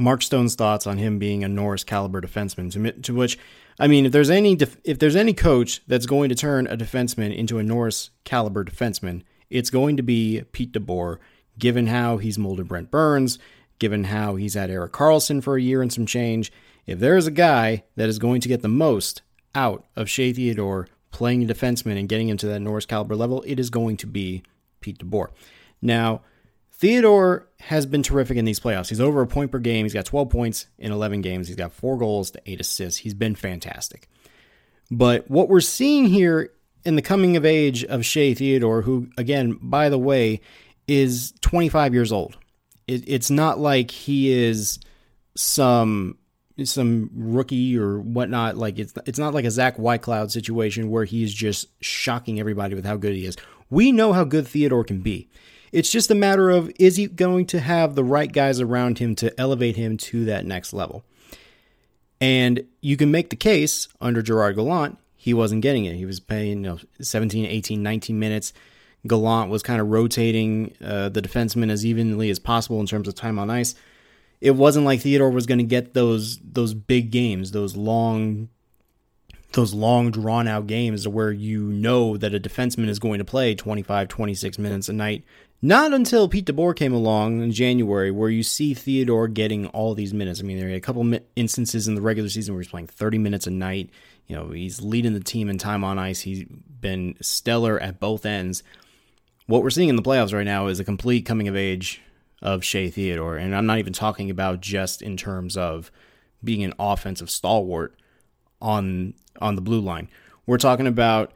Mark 0.00 0.22
Stone's 0.22 0.54
thoughts 0.54 0.86
on 0.86 0.96
him 0.96 1.18
being 1.18 1.44
a 1.44 1.48
Norris 1.48 1.84
caliber 1.84 2.22
defenseman. 2.22 2.72
To, 2.72 2.92
to 3.02 3.14
which, 3.14 3.38
I 3.78 3.86
mean, 3.86 4.06
if 4.06 4.12
there's 4.12 4.30
any 4.30 4.56
def- 4.56 4.78
if 4.82 4.98
there's 4.98 5.14
any 5.14 5.34
coach 5.34 5.82
that's 5.86 6.06
going 6.06 6.30
to 6.30 6.34
turn 6.34 6.66
a 6.66 6.76
defenseman 6.76 7.36
into 7.36 7.58
a 7.58 7.62
Norris 7.62 8.08
caliber 8.24 8.64
defenseman, 8.64 9.22
it's 9.50 9.68
going 9.68 9.98
to 9.98 10.02
be 10.02 10.42
Pete 10.52 10.72
DeBoer. 10.72 11.18
Given 11.58 11.88
how 11.88 12.16
he's 12.16 12.38
molded 12.38 12.68
Brent 12.68 12.90
Burns, 12.90 13.38
given 13.78 14.04
how 14.04 14.36
he's 14.36 14.54
had 14.54 14.70
Erik 14.70 14.92
Karlsson 14.92 15.42
for 15.42 15.56
a 15.56 15.60
year 15.60 15.82
and 15.82 15.92
some 15.92 16.06
change, 16.06 16.50
if 16.86 16.98
there 16.98 17.18
is 17.18 17.26
a 17.26 17.30
guy 17.30 17.84
that 17.96 18.08
is 18.08 18.18
going 18.18 18.40
to 18.40 18.48
get 18.48 18.62
the 18.62 18.68
most 18.68 19.20
out 19.54 19.84
of 19.94 20.08
Shea 20.08 20.32
Theodore 20.32 20.88
playing 21.10 21.42
a 21.42 21.52
defenseman 21.52 21.98
and 21.98 22.08
getting 22.08 22.30
him 22.30 22.38
to 22.38 22.46
that 22.46 22.60
Norris 22.60 22.86
caliber 22.86 23.14
level, 23.14 23.42
it 23.46 23.60
is 23.60 23.68
going 23.68 23.98
to 23.98 24.06
be 24.06 24.42
Pete 24.80 24.98
DeBoer. 24.98 25.28
Now, 25.82 26.22
Theodore 26.72 27.49
has 27.60 27.86
been 27.86 28.02
terrific 28.02 28.36
in 28.36 28.44
these 28.44 28.58
playoffs. 28.58 28.88
He's 28.88 29.00
over 29.00 29.20
a 29.20 29.26
point 29.26 29.52
per 29.52 29.58
game. 29.58 29.84
He's 29.84 29.94
got 29.94 30.06
12 30.06 30.30
points 30.30 30.66
in 30.78 30.92
11 30.92 31.20
games. 31.20 31.46
He's 31.46 31.56
got 31.56 31.72
four 31.72 31.98
goals 31.98 32.30
to 32.32 32.42
eight 32.46 32.60
assists. 32.60 33.00
He's 33.00 33.14
been 33.14 33.34
fantastic. 33.34 34.08
But 34.90 35.30
what 35.30 35.48
we're 35.48 35.60
seeing 35.60 36.06
here 36.06 36.52
in 36.84 36.96
the 36.96 37.02
coming 37.02 37.36
of 37.36 37.44
age 37.44 37.84
of 37.84 38.04
Shea 38.04 38.34
Theodore, 38.34 38.82
who, 38.82 39.08
again, 39.18 39.58
by 39.60 39.88
the 39.88 39.98
way, 39.98 40.40
is 40.88 41.32
25 41.42 41.94
years 41.94 42.12
old. 42.12 42.36
It, 42.88 43.04
it's 43.06 43.30
not 43.30 43.58
like 43.58 43.90
he 43.90 44.32
is 44.32 44.80
some 45.36 46.16
some 46.64 47.10
rookie 47.14 47.78
or 47.78 48.00
whatnot. 48.00 48.56
Like 48.56 48.78
it's 48.78 48.92
it's 49.06 49.18
not 49.18 49.32
like 49.32 49.44
a 49.44 49.50
Zach 49.50 49.76
Whitecloud 49.76 50.30
situation 50.30 50.90
where 50.90 51.04
he's 51.04 51.32
just 51.32 51.66
shocking 51.82 52.40
everybody 52.40 52.74
with 52.74 52.84
how 52.84 52.96
good 52.96 53.14
he 53.14 53.24
is. 53.24 53.36
We 53.70 53.92
know 53.92 54.12
how 54.12 54.24
good 54.24 54.46
Theodore 54.48 54.84
can 54.84 55.00
be. 55.00 55.30
It's 55.72 55.90
just 55.90 56.10
a 56.10 56.14
matter 56.14 56.50
of 56.50 56.70
is 56.78 56.96
he 56.96 57.06
going 57.06 57.46
to 57.46 57.60
have 57.60 57.94
the 57.94 58.04
right 58.04 58.32
guys 58.32 58.60
around 58.60 58.98
him 58.98 59.14
to 59.16 59.38
elevate 59.40 59.76
him 59.76 59.96
to 59.98 60.24
that 60.26 60.44
next 60.44 60.72
level? 60.72 61.04
And 62.20 62.66
you 62.80 62.96
can 62.96 63.10
make 63.10 63.30
the 63.30 63.36
case 63.36 63.88
under 64.00 64.20
Gerard 64.22 64.56
Gallant, 64.56 64.98
he 65.16 65.34
wasn't 65.34 65.62
getting 65.62 65.84
it. 65.84 65.96
He 65.96 66.06
was 66.06 66.18
playing 66.18 66.64
you 66.64 66.70
know, 66.70 66.78
17, 67.00 67.44
18, 67.44 67.82
19 67.82 68.18
minutes. 68.18 68.52
Gallant 69.06 69.50
was 69.50 69.62
kind 69.62 69.80
of 69.80 69.88
rotating 69.88 70.74
uh, 70.82 71.08
the 71.10 71.22
defenseman 71.22 71.70
as 71.70 71.84
evenly 71.84 72.30
as 72.30 72.38
possible 72.38 72.80
in 72.80 72.86
terms 72.86 73.06
of 73.06 73.14
time 73.14 73.38
on 73.38 73.50
ice. 73.50 73.74
It 74.40 74.52
wasn't 74.52 74.86
like 74.86 75.00
Theodore 75.00 75.30
was 75.30 75.46
going 75.46 75.58
to 75.58 75.64
get 75.64 75.92
those 75.92 76.38
those 76.38 76.72
big 76.72 77.10
games, 77.10 77.50
those 77.50 77.76
long 77.76 78.48
those 79.52 79.74
long 79.74 80.10
drawn 80.10 80.46
out 80.46 80.66
games 80.66 81.06
where 81.08 81.32
you 81.32 81.62
know 81.72 82.16
that 82.16 82.34
a 82.34 82.40
defenseman 82.40 82.88
is 82.88 82.98
going 82.98 83.18
to 83.18 83.24
play 83.24 83.54
25 83.54 84.08
26 84.08 84.58
minutes 84.58 84.88
a 84.88 84.92
night 84.92 85.24
not 85.62 85.92
until 85.92 86.26
Pete 86.26 86.46
DeBoer 86.46 86.74
came 86.74 86.94
along 86.94 87.42
in 87.42 87.52
January, 87.52 88.10
where 88.10 88.30
you 88.30 88.42
see 88.42 88.72
Theodore 88.72 89.28
getting 89.28 89.66
all 89.68 89.94
these 89.94 90.14
minutes. 90.14 90.40
I 90.40 90.44
mean, 90.44 90.58
there 90.58 90.70
are 90.70 90.72
a 90.72 90.80
couple 90.80 91.18
instances 91.36 91.86
in 91.86 91.94
the 91.94 92.00
regular 92.00 92.30
season 92.30 92.54
where 92.54 92.62
he's 92.62 92.70
playing 92.70 92.86
30 92.86 93.18
minutes 93.18 93.46
a 93.46 93.50
night. 93.50 93.90
You 94.26 94.36
know, 94.36 94.50
he's 94.52 94.80
leading 94.80 95.12
the 95.12 95.20
team 95.20 95.50
in 95.50 95.58
time 95.58 95.84
on 95.84 95.98
ice. 95.98 96.20
He's 96.20 96.44
been 96.44 97.14
stellar 97.20 97.78
at 97.78 98.00
both 98.00 98.24
ends. 98.24 98.62
What 99.46 99.62
we're 99.62 99.70
seeing 99.70 99.90
in 99.90 99.96
the 99.96 100.02
playoffs 100.02 100.32
right 100.32 100.44
now 100.44 100.68
is 100.68 100.80
a 100.80 100.84
complete 100.84 101.26
coming 101.26 101.46
of 101.46 101.56
age 101.56 102.00
of 102.40 102.64
Shea 102.64 102.88
Theodore. 102.88 103.36
And 103.36 103.54
I'm 103.54 103.66
not 103.66 103.78
even 103.78 103.92
talking 103.92 104.30
about 104.30 104.62
just 104.62 105.02
in 105.02 105.18
terms 105.18 105.58
of 105.58 105.92
being 106.42 106.64
an 106.64 106.72
offensive 106.78 107.28
stalwart 107.28 107.99
on 108.60 109.14
on 109.40 109.54
the 109.54 109.62
blue 109.62 109.80
line. 109.80 110.08
We're 110.46 110.58
talking 110.58 110.86
about 110.86 111.32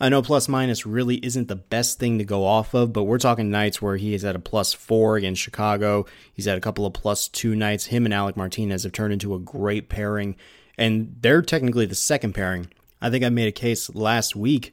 I 0.00 0.08
know 0.08 0.22
plus 0.22 0.48
minus 0.48 0.86
really 0.86 1.16
isn't 1.16 1.48
the 1.48 1.56
best 1.56 1.98
thing 1.98 2.18
to 2.18 2.24
go 2.24 2.44
off 2.44 2.72
of, 2.72 2.92
but 2.92 3.04
we're 3.04 3.18
talking 3.18 3.50
nights 3.50 3.82
where 3.82 3.96
he 3.96 4.14
is 4.14 4.24
at 4.24 4.36
a 4.36 4.40
plus 4.40 4.72
four 4.72 5.16
against 5.16 5.42
Chicago. 5.42 6.06
He's 6.32 6.44
had 6.44 6.56
a 6.56 6.60
couple 6.60 6.86
of 6.86 6.92
plus 6.92 7.26
two 7.26 7.56
nights. 7.56 7.86
Him 7.86 8.04
and 8.04 8.14
Alec 8.14 8.36
Martinez 8.36 8.84
have 8.84 8.92
turned 8.92 9.12
into 9.12 9.34
a 9.34 9.40
great 9.40 9.88
pairing, 9.88 10.36
and 10.76 11.16
they're 11.20 11.42
technically 11.42 11.84
the 11.84 11.96
second 11.96 12.34
pairing. 12.34 12.68
I 13.00 13.10
think 13.10 13.24
I 13.24 13.28
made 13.28 13.48
a 13.48 13.52
case 13.52 13.92
last 13.92 14.36
week 14.36 14.72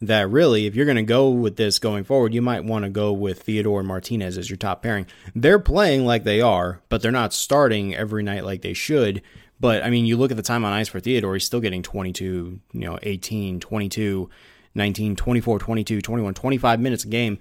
that 0.00 0.30
really, 0.30 0.66
if 0.66 0.76
you're 0.76 0.86
going 0.86 0.96
to 0.96 1.02
go 1.02 1.30
with 1.30 1.56
this 1.56 1.80
going 1.80 2.04
forward, 2.04 2.32
you 2.32 2.40
might 2.40 2.64
want 2.64 2.84
to 2.84 2.90
go 2.90 3.12
with 3.12 3.42
Theodore 3.42 3.80
and 3.80 3.88
Martinez 3.88 4.38
as 4.38 4.48
your 4.48 4.56
top 4.56 4.82
pairing. 4.82 5.06
They're 5.34 5.58
playing 5.58 6.06
like 6.06 6.22
they 6.22 6.40
are, 6.40 6.80
but 6.88 7.02
they're 7.02 7.10
not 7.10 7.34
starting 7.34 7.94
every 7.94 8.22
night 8.22 8.44
like 8.44 8.62
they 8.62 8.72
should. 8.72 9.20
But 9.60 9.84
I 9.84 9.90
mean, 9.90 10.06
you 10.06 10.16
look 10.16 10.30
at 10.30 10.38
the 10.38 10.42
time 10.42 10.64
on 10.64 10.72
ice 10.72 10.88
for 10.88 11.00
Theodore, 11.00 11.34
he's 11.34 11.44
still 11.44 11.60
getting 11.60 11.82
22, 11.82 12.60
you 12.72 12.80
know, 12.80 12.98
18, 13.02 13.60
22. 13.60 14.30
19, 14.74 15.16
24, 15.16 15.58
22, 15.58 16.00
21, 16.00 16.34
25 16.34 16.80
minutes 16.80 17.04
a 17.04 17.08
game. 17.08 17.38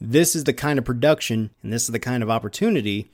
This 0.00 0.34
is 0.34 0.44
the 0.44 0.52
kind 0.52 0.78
of 0.78 0.84
production 0.84 1.50
and 1.62 1.72
this 1.72 1.84
is 1.84 1.90
the 1.90 1.98
kind 1.98 2.22
of 2.22 2.30
opportunity 2.30 3.10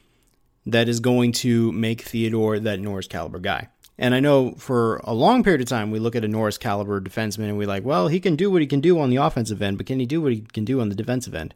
that 0.67 0.89
is 0.89 1.01
going 1.01 1.33
to 1.33 1.73
make 1.73 2.03
Theodore 2.03 2.59
that 2.59 2.81
Norris 2.81 3.07
caliber 3.07 3.39
guy. 3.39 3.69
And 3.99 4.15
I 4.15 4.21
know 4.21 4.53
for 4.53 4.97
a 5.05 5.13
long 5.13 5.43
period 5.43 5.61
of 5.61 5.69
time, 5.69 5.91
we 5.91 5.99
look 5.99 6.17
at 6.17 6.25
a 6.25 6.29
Norris 6.29 6.59
caliber 6.59 7.01
defenseman 7.01 7.49
and 7.49 7.59
we're 7.59 7.67
like, 7.67 7.85
well, 7.85 8.09
he 8.09 8.21
can 8.21 8.37
do 8.37 8.51
what 8.51 8.63
he 8.63 8.67
can 8.67 8.81
do 8.81 8.99
on 8.99 9.11
the 9.11 9.17
offensive 9.17 9.61
end, 9.61 9.77
but 9.77 9.87
can 9.87 10.01
he 10.01 10.07
do 10.07 10.23
what 10.23 10.33
he 10.33 10.41
can 10.41 10.65
do 10.65 10.81
on 10.81 10.89
the 10.89 10.95
defensive 10.95 11.35
end? 11.35 11.55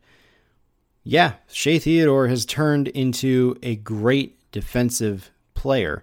Yeah, 1.02 1.34
Shea 1.48 1.78
Theodore 1.78 2.28
has 2.28 2.44
turned 2.44 2.88
into 2.88 3.56
a 3.62 3.76
great 3.76 4.38
defensive 4.52 5.30
player. 5.54 6.02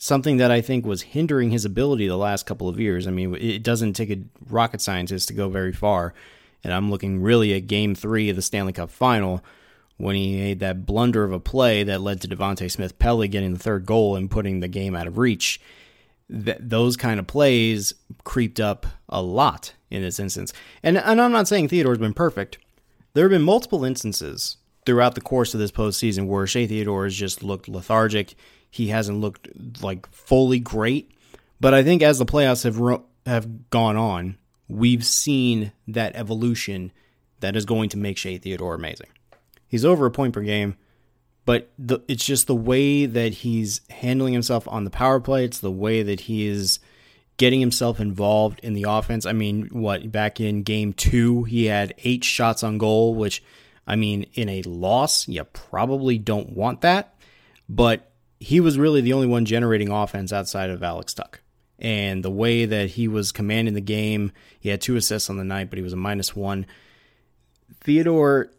Something 0.00 0.36
that 0.36 0.52
I 0.52 0.60
think 0.60 0.86
was 0.86 1.02
hindering 1.02 1.50
his 1.50 1.64
ability 1.64 2.06
the 2.06 2.16
last 2.16 2.46
couple 2.46 2.68
of 2.68 2.78
years. 2.78 3.08
I 3.08 3.10
mean, 3.10 3.34
it 3.34 3.64
doesn't 3.64 3.94
take 3.94 4.10
a 4.10 4.22
rocket 4.48 4.80
scientist 4.80 5.26
to 5.28 5.34
go 5.34 5.48
very 5.48 5.72
far. 5.72 6.14
And 6.62 6.72
I'm 6.72 6.90
looking 6.90 7.20
really 7.20 7.52
at 7.54 7.66
game 7.66 7.94
three 7.94 8.30
of 8.30 8.36
the 8.36 8.42
Stanley 8.42 8.72
Cup 8.72 8.90
final 8.90 9.42
when 9.96 10.14
he 10.14 10.36
made 10.36 10.60
that 10.60 10.86
blunder 10.86 11.24
of 11.24 11.32
a 11.32 11.40
play 11.40 11.82
that 11.82 12.00
led 12.00 12.20
to 12.20 12.28
Devante 12.28 12.70
Smith 12.70 12.98
Pelly 13.00 13.26
getting 13.26 13.52
the 13.52 13.58
third 13.58 13.86
goal 13.86 14.14
and 14.14 14.30
putting 14.30 14.60
the 14.60 14.68
game 14.68 14.94
out 14.94 15.08
of 15.08 15.18
reach. 15.18 15.60
Th- 16.32 16.58
those 16.60 16.96
kind 16.96 17.18
of 17.18 17.26
plays 17.26 17.92
creeped 18.22 18.60
up 18.60 18.86
a 19.08 19.20
lot 19.20 19.72
in 19.90 20.02
this 20.02 20.20
instance. 20.20 20.52
And, 20.82 20.96
and 20.96 21.20
I'm 21.20 21.32
not 21.32 21.48
saying 21.48 21.68
Theodore's 21.68 21.98
been 21.98 22.14
perfect. 22.14 22.58
There 23.14 23.24
have 23.24 23.32
been 23.32 23.42
multiple 23.42 23.84
instances 23.84 24.58
throughout 24.86 25.16
the 25.16 25.20
course 25.20 25.54
of 25.54 25.60
this 25.60 25.72
postseason 25.72 26.26
where 26.28 26.46
Shea 26.46 26.68
Theodore 26.68 27.04
has 27.04 27.16
just 27.16 27.42
looked 27.42 27.68
lethargic. 27.68 28.36
He 28.70 28.88
hasn't 28.88 29.20
looked 29.20 29.48
like 29.82 30.10
fully 30.12 30.58
great. 30.58 31.10
But 31.60 31.74
I 31.74 31.82
think 31.82 32.02
as 32.02 32.18
the 32.18 32.26
playoffs 32.26 32.64
have 32.64 32.78
ro- 32.78 33.04
have 33.26 33.70
gone 33.70 33.96
on, 33.96 34.38
we've 34.68 35.04
seen 35.04 35.72
that 35.88 36.14
evolution 36.14 36.92
that 37.40 37.56
is 37.56 37.64
going 37.64 37.88
to 37.90 37.96
make 37.96 38.16
Shea 38.16 38.38
Theodore 38.38 38.74
amazing. 38.74 39.08
He's 39.66 39.84
over 39.84 40.06
a 40.06 40.10
point 40.10 40.34
per 40.34 40.42
game, 40.42 40.76
but 41.44 41.70
the, 41.78 42.00
it's 42.08 42.24
just 42.24 42.46
the 42.46 42.54
way 42.54 43.06
that 43.06 43.32
he's 43.32 43.80
handling 43.90 44.32
himself 44.32 44.66
on 44.68 44.84
the 44.84 44.90
power 44.90 45.20
play. 45.20 45.44
It's 45.44 45.60
the 45.60 45.70
way 45.70 46.02
that 46.02 46.20
he 46.20 46.46
is 46.46 46.78
getting 47.36 47.60
himself 47.60 48.00
involved 48.00 48.60
in 48.62 48.74
the 48.74 48.84
offense. 48.88 49.24
I 49.24 49.32
mean, 49.32 49.68
what 49.72 50.10
back 50.10 50.40
in 50.40 50.62
game 50.62 50.92
two, 50.92 51.44
he 51.44 51.66
had 51.66 51.94
eight 52.04 52.24
shots 52.24 52.62
on 52.62 52.78
goal, 52.78 53.14
which 53.14 53.42
I 53.86 53.96
mean, 53.96 54.26
in 54.34 54.48
a 54.48 54.62
loss, 54.62 55.26
you 55.28 55.44
probably 55.44 56.18
don't 56.18 56.50
want 56.50 56.82
that, 56.82 57.14
but 57.68 58.07
he 58.40 58.60
was 58.60 58.78
really 58.78 59.00
the 59.00 59.12
only 59.12 59.26
one 59.26 59.44
generating 59.44 59.90
offense 59.90 60.32
outside 60.32 60.70
of 60.70 60.82
Alex 60.82 61.14
Tuch. 61.14 61.40
And 61.78 62.24
the 62.24 62.30
way 62.30 62.64
that 62.64 62.90
he 62.90 63.06
was 63.06 63.30
commanding 63.30 63.74
the 63.74 63.80
game, 63.80 64.32
he 64.58 64.68
had 64.68 64.80
two 64.80 64.96
assists 64.96 65.30
on 65.30 65.36
the 65.36 65.44
night, 65.44 65.70
but 65.70 65.76
he 65.76 65.82
was 65.82 65.92
a 65.92 65.96
minus 65.96 66.34
one. 66.34 66.66
Theodore 67.80 68.50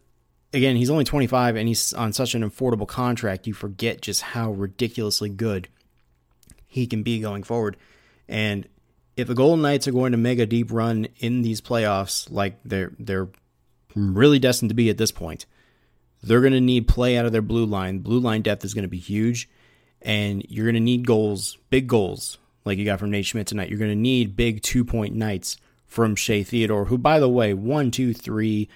again, 0.53 0.75
he's 0.75 0.89
only 0.89 1.03
25 1.03 1.55
and 1.55 1.67
he's 1.67 1.93
on 1.93 2.13
such 2.13 2.35
an 2.35 2.49
affordable 2.49 2.87
contract. 2.87 3.47
You 3.47 3.53
forget 3.53 4.01
just 4.01 4.21
how 4.21 4.51
ridiculously 4.51 5.29
good 5.29 5.67
he 6.65 6.87
can 6.87 7.03
be 7.03 7.19
going 7.19 7.43
forward. 7.43 7.77
And 8.27 8.67
if 9.15 9.27
the 9.27 9.35
Golden 9.35 9.61
Knights 9.61 9.87
are 9.87 9.91
going 9.91 10.11
to 10.11 10.17
make 10.17 10.39
a 10.39 10.45
deep 10.45 10.71
run 10.71 11.07
in 11.17 11.41
these 11.41 11.61
playoffs, 11.61 12.31
like 12.31 12.59
they're 12.63 12.93
they're 12.99 13.29
really 13.95 14.39
destined 14.39 14.69
to 14.69 14.75
be 14.75 14.89
at 14.89 14.97
this 14.97 15.11
point, 15.11 15.45
they're 16.23 16.41
going 16.41 16.53
to 16.53 16.61
need 16.61 16.87
play 16.87 17.17
out 17.17 17.25
of 17.25 17.31
their 17.31 17.41
blue 17.41 17.65
line. 17.65 17.99
Blue 17.99 18.19
line 18.19 18.41
depth 18.41 18.63
is 18.63 18.73
going 18.73 18.83
to 18.83 18.89
be 18.89 18.99
huge, 18.99 19.49
and 20.01 20.45
you're 20.49 20.65
going 20.65 20.75
to 20.75 20.79
need 20.79 21.05
goals, 21.05 21.57
big 21.69 21.87
goals, 21.87 22.37
like 22.65 22.77
you 22.77 22.85
got 22.85 22.99
from 22.99 23.11
Nate 23.11 23.25
Schmidt 23.25 23.47
tonight. 23.47 23.69
You're 23.69 23.79
going 23.79 23.91
to 23.91 23.95
need 23.95 24.35
big 24.35 24.61
two 24.61 24.85
point 24.85 25.15
nights 25.15 25.57
from 25.87 26.15
Shea 26.15 26.43
Theodore, 26.43 26.85
who, 26.85 26.97
by 26.97 27.19
the 27.19 27.29
way, 27.29 27.53
one, 27.53 27.91
two, 27.91 28.13
three, 28.13 28.69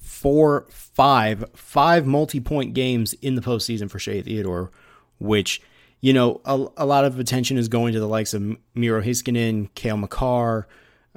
four, 0.00 0.66
five, 0.70 1.44
five 1.54 2.06
multi-point 2.06 2.74
games 2.74 3.12
in 3.14 3.34
the 3.34 3.40
postseason 3.42 3.90
for 3.90 3.98
Shea 3.98 4.22
Theodore, 4.22 4.70
which 5.18 5.60
you 6.00 6.12
know 6.12 6.40
a, 6.44 6.66
a 6.76 6.86
lot 6.86 7.04
of 7.04 7.18
attention 7.18 7.58
is 7.58 7.68
going 7.68 7.92
to 7.92 8.00
the 8.00 8.08
likes 8.08 8.32
of 8.32 8.56
Miro 8.74 9.02
Heiskanen, 9.02 9.68
Cale 9.74 9.96
Makar, 9.96 10.68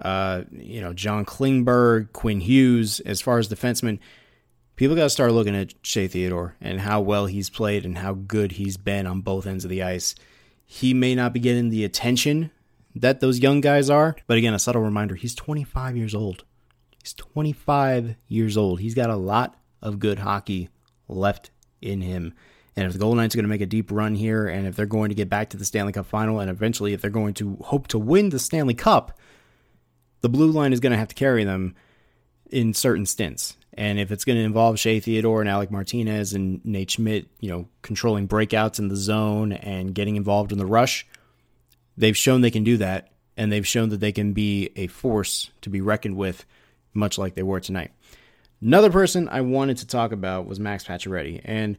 uh, 0.01 0.43
you 0.51 0.81
know 0.81 0.93
John 0.93 1.25
Klingberg, 1.25 2.11
Quinn 2.13 2.39
Hughes. 2.39 2.99
As 3.01 3.21
far 3.21 3.37
as 3.37 3.47
defensemen, 3.47 3.99
people 4.75 4.95
got 4.95 5.03
to 5.03 5.09
start 5.09 5.31
looking 5.31 5.55
at 5.55 5.73
Shea 5.81 6.07
Theodore 6.07 6.55
and 6.59 6.81
how 6.81 7.01
well 7.01 7.25
he's 7.25 7.49
played 7.49 7.85
and 7.85 7.97
how 7.97 8.13
good 8.13 8.53
he's 8.53 8.77
been 8.77 9.07
on 9.07 9.21
both 9.21 9.47
ends 9.47 9.63
of 9.63 9.69
the 9.69 9.83
ice. 9.83 10.15
He 10.65 10.93
may 10.93 11.15
not 11.15 11.33
be 11.33 11.39
getting 11.39 11.69
the 11.69 11.83
attention 11.83 12.51
that 12.95 13.19
those 13.19 13.39
young 13.39 13.61
guys 13.61 13.89
are, 13.89 14.15
but 14.27 14.37
again, 14.37 14.53
a 14.53 14.59
subtle 14.59 14.81
reminder: 14.81 15.15
he's 15.15 15.35
25 15.35 15.97
years 15.97 16.15
old. 16.15 16.43
He's 17.01 17.13
25 17.13 18.15
years 18.27 18.57
old. 18.57 18.79
He's 18.79 18.95
got 18.95 19.09
a 19.09 19.15
lot 19.15 19.55
of 19.81 19.99
good 19.99 20.19
hockey 20.19 20.69
left 21.07 21.51
in 21.81 22.01
him. 22.01 22.33
And 22.75 22.87
if 22.87 22.93
the 22.93 22.99
Golden 22.99 23.17
Knights 23.17 23.35
are 23.35 23.37
going 23.37 23.45
to 23.45 23.49
make 23.49 23.61
a 23.61 23.67
deep 23.67 23.91
run 23.91 24.15
here, 24.15 24.47
and 24.47 24.67
if 24.67 24.75
they're 24.75 24.85
going 24.85 25.09
to 25.09 25.15
get 25.15 25.29
back 25.29 25.51
to 25.51 25.57
the 25.57 25.63
Stanley 25.63 25.93
Cup 25.93 26.07
final, 26.07 26.39
and 26.39 26.49
eventually 26.49 26.93
if 26.93 27.01
they're 27.01 27.09
going 27.09 27.33
to 27.35 27.57
hope 27.61 27.87
to 27.87 27.99
win 27.99 28.29
the 28.29 28.39
Stanley 28.39 28.73
Cup, 28.73 29.17
the 30.21 30.29
blue 30.29 30.51
line 30.51 30.73
is 30.73 30.79
going 30.79 30.91
to 30.91 30.97
have 30.97 31.07
to 31.07 31.15
carry 31.15 31.43
them 31.43 31.75
in 32.49 32.73
certain 32.73 33.05
stints. 33.05 33.55
And 33.77 33.99
if 33.99 34.11
it's 34.11 34.23
going 34.23 34.37
to 34.37 34.43
involve 34.43 34.79
Shea 34.79 34.99
Theodore 34.99 35.41
and 35.41 35.49
Alec 35.49 35.69
Martinez 35.69 36.33
and 36.33 36.63
Nate 36.63 36.91
Schmidt, 36.91 37.27
you 37.39 37.49
know, 37.49 37.67
controlling 37.81 38.27
breakouts 38.27 38.79
in 38.79 38.87
the 38.87 38.95
zone 38.95 39.51
and 39.51 39.93
getting 39.93 40.15
involved 40.15 40.51
in 40.51 40.57
the 40.57 40.65
rush, 40.65 41.05
they've 41.97 42.15
shown 42.15 42.41
they 42.41 42.51
can 42.51 42.63
do 42.63 42.77
that. 42.77 43.09
And 43.37 43.51
they've 43.51 43.67
shown 43.67 43.89
that 43.89 43.99
they 43.99 44.13
can 44.13 44.31
be 44.31 44.71
a 44.77 44.87
force 44.87 45.51
to 45.61 45.69
be 45.69 45.81
reckoned 45.81 46.15
with 46.15 46.45
much 46.93 47.17
like 47.17 47.35
they 47.35 47.43
were 47.43 47.59
tonight. 47.59 47.91
Another 48.61 48.89
person 48.89 49.27
I 49.27 49.41
wanted 49.41 49.77
to 49.79 49.87
talk 49.87 50.13
about 50.13 50.47
was 50.47 50.57
Max 50.57 50.85
Pacioretty. 50.85 51.41
And, 51.43 51.77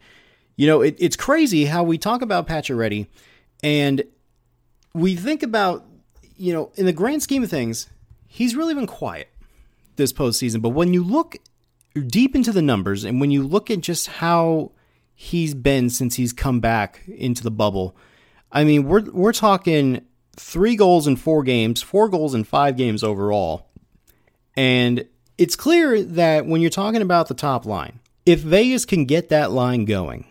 you 0.57 0.67
know, 0.67 0.83
it, 0.83 0.97
it's 0.99 1.17
crazy 1.17 1.65
how 1.65 1.83
we 1.83 1.97
talk 1.97 2.21
about 2.21 2.47
Pacioretty 2.47 3.07
and 3.63 4.03
we 4.93 5.17
think 5.17 5.43
about, 5.43 5.87
you 6.37 6.53
know, 6.53 6.73
in 6.75 6.85
the 6.85 6.93
grand 6.93 7.23
scheme 7.23 7.43
of 7.43 7.51
things, 7.51 7.89
he's 8.27 8.55
really 8.55 8.75
been 8.75 8.87
quiet 8.87 9.29
this 9.97 10.13
postseason. 10.13 10.61
But 10.61 10.71
when 10.71 10.93
you 10.93 11.03
look 11.03 11.37
deep 12.05 12.35
into 12.35 12.53
the 12.53 12.63
numbers 12.63 13.05
and 13.05 13.21
when 13.21 13.31
you 13.31 13.47
look 13.47 13.71
at 13.71 13.81
just 13.81 14.07
how 14.07 14.73
he's 15.15 15.55
been 15.55 15.89
since 15.91 16.17
he's 16.17 16.33
come 16.33 16.61
back 16.61 17.03
into 17.07 17.43
the 17.43 17.51
bubble, 17.51 17.97
I 18.53 18.65
mean, 18.65 18.85
we're, 18.85 19.11
we're 19.11 19.33
talking 19.33 20.05
three 20.37 20.77
goals 20.77 21.07
in 21.07 21.17
four 21.17 21.43
games, 21.43 21.83
four 21.83 22.09
goals 22.09 22.35
in 22.35 22.45
five 22.45 22.77
games 22.77 23.03
overall. 23.03 23.69
And 24.57 25.07
it's 25.39 25.57
clear 25.57 26.03
that 26.03 26.47
when 26.47 26.61
you're 26.61 26.71
talking 26.71 27.03
about 27.03 27.29
the 27.29 27.35
top 27.35 27.67
line, 27.67 28.01
if 28.25 28.41
Vegas 28.41 28.85
can 28.85 29.05
get 29.05 29.29
that 29.29 29.51
line 29.53 29.85
going, 29.85 30.27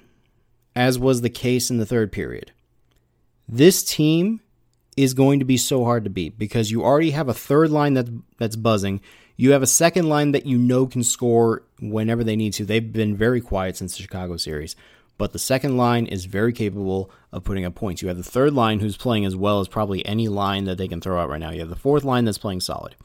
as 0.76 1.00
was 1.00 1.22
the 1.22 1.30
case 1.30 1.70
in 1.70 1.78
the 1.78 1.86
third 1.86 2.12
period, 2.12 2.52
this 3.48 3.84
team 3.84 4.42
is 4.98 5.14
going 5.14 5.40
to 5.40 5.46
be 5.46 5.58
so 5.58 5.84
hard 5.84 6.04
to 6.04 6.10
beat 6.10 6.38
because 6.38 6.72
you 6.72 6.84
already 6.84 7.12
have 7.12 7.30
a 7.30 7.34
third 7.34 7.70
line 7.70 7.94
that 7.94 8.08
that's 8.38 8.56
buzzing. 8.56 9.02
You 9.38 9.52
have 9.52 9.62
a 9.62 9.68
second 9.68 10.08
line 10.08 10.32
that 10.32 10.46
you 10.46 10.58
know 10.58 10.88
can 10.88 11.04
score 11.04 11.64
whenever 11.82 12.24
they 12.24 12.36
need 12.36 12.54
to. 12.54 12.66
They've 12.66 12.92
been 12.92 13.18
very 13.18 13.42
quiet 13.42 13.76
since 13.76 13.96
the 13.96 14.02
Chicago 14.02 14.38
series, 14.38 14.76
but 15.18 15.34
the 15.34 15.40
second 15.40 15.78
line 15.78 16.06
is 16.06 16.26
very 16.26 16.54
capable 16.54 17.12
of 17.32 17.44
putting 17.44 17.66
up 17.66 17.76
points. 17.76 18.02
You 18.02 18.08
have 18.08 18.18
the 18.18 18.24
third 18.24 18.54
line 18.54 18.80
who's 18.80 18.98
playing 18.98 19.26
as 19.26 19.36
well 19.36 19.60
as 19.60 19.68
probably 19.68 20.06
any 20.06 20.28
line 20.28 20.66
that 20.66 20.78
they 20.78 20.88
can 20.88 21.02
throw 21.02 21.20
out 21.20 21.30
right 21.30 21.40
now. 21.40 21.52
You 21.52 21.60
have 21.60 21.70
the 21.70 21.76
fourth 21.76 22.04
line 22.04 22.26
that's 22.26 22.38
playing 22.38 22.62
solid. 22.62 22.96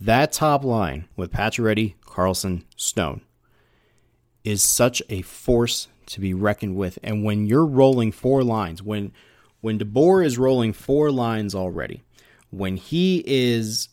That 0.00 0.32
top 0.32 0.64
line 0.64 1.08
with 1.16 1.32
Pacioretty, 1.32 1.94
Karlsson, 2.04 2.64
Stone 2.76 3.22
is 4.44 4.62
such 4.62 5.02
a 5.08 5.22
force 5.22 5.88
to 6.06 6.20
be 6.20 6.34
reckoned 6.34 6.76
with. 6.76 6.98
And 7.02 7.24
when 7.24 7.46
you're 7.46 7.66
rolling 7.66 8.12
four 8.12 8.44
lines, 8.44 8.82
when 8.82 9.12
when 9.60 9.78
DeBoer 9.78 10.24
is 10.24 10.38
rolling 10.38 10.72
four 10.72 11.10
lines 11.10 11.54
already, 11.54 12.04
when 12.50 12.76
he 12.76 13.24
is 13.26 13.88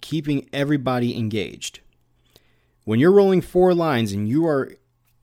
keeping 0.00 0.48
everybody 0.52 1.16
engaged, 1.16 1.80
when 2.84 2.98
you're 2.98 3.12
rolling 3.12 3.40
four 3.40 3.74
lines 3.74 4.12
and 4.12 4.28
you 4.28 4.46
are, 4.46 4.72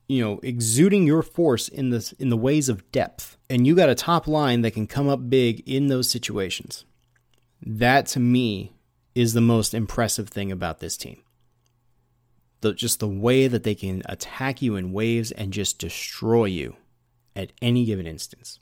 you 0.08 0.22
know, 0.22 0.38
exuding 0.42 1.06
your 1.06 1.22
force 1.22 1.68
in 1.68 1.90
this 1.90 2.12
in 2.12 2.28
the 2.28 2.36
ways 2.36 2.68
of 2.68 2.90
depth, 2.92 3.36
and 3.50 3.66
you 3.66 3.74
got 3.74 3.88
a 3.88 3.94
top 3.94 4.28
line 4.28 4.62
that 4.62 4.72
can 4.72 4.86
come 4.86 5.08
up 5.08 5.28
big 5.28 5.68
in 5.68 5.88
those 5.88 6.08
situations, 6.08 6.84
that 7.60 8.06
to 8.06 8.20
me 8.20 8.72
is 9.14 9.32
the 9.32 9.40
most 9.40 9.74
impressive 9.74 10.28
thing 10.28 10.52
about 10.52 10.80
this 10.80 10.96
team. 10.96 11.22
The, 12.60 12.72
just 12.72 13.00
the 13.00 13.08
way 13.08 13.48
that 13.48 13.64
they 13.64 13.74
can 13.74 14.02
attack 14.06 14.62
you 14.62 14.76
in 14.76 14.92
waves 14.92 15.30
and 15.32 15.52
just 15.52 15.78
destroy 15.78 16.46
you 16.46 16.76
at 17.34 17.52
any 17.60 17.84
given 17.84 18.06
instance. 18.06 18.58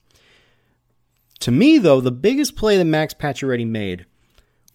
To 1.41 1.51
me, 1.51 1.79
though, 1.79 2.01
the 2.01 2.11
biggest 2.11 2.57
play 2.57 2.79
that 2.79 2.85
Max 2.85 3.15
Pacioretty 3.15 3.67
made 3.67 4.07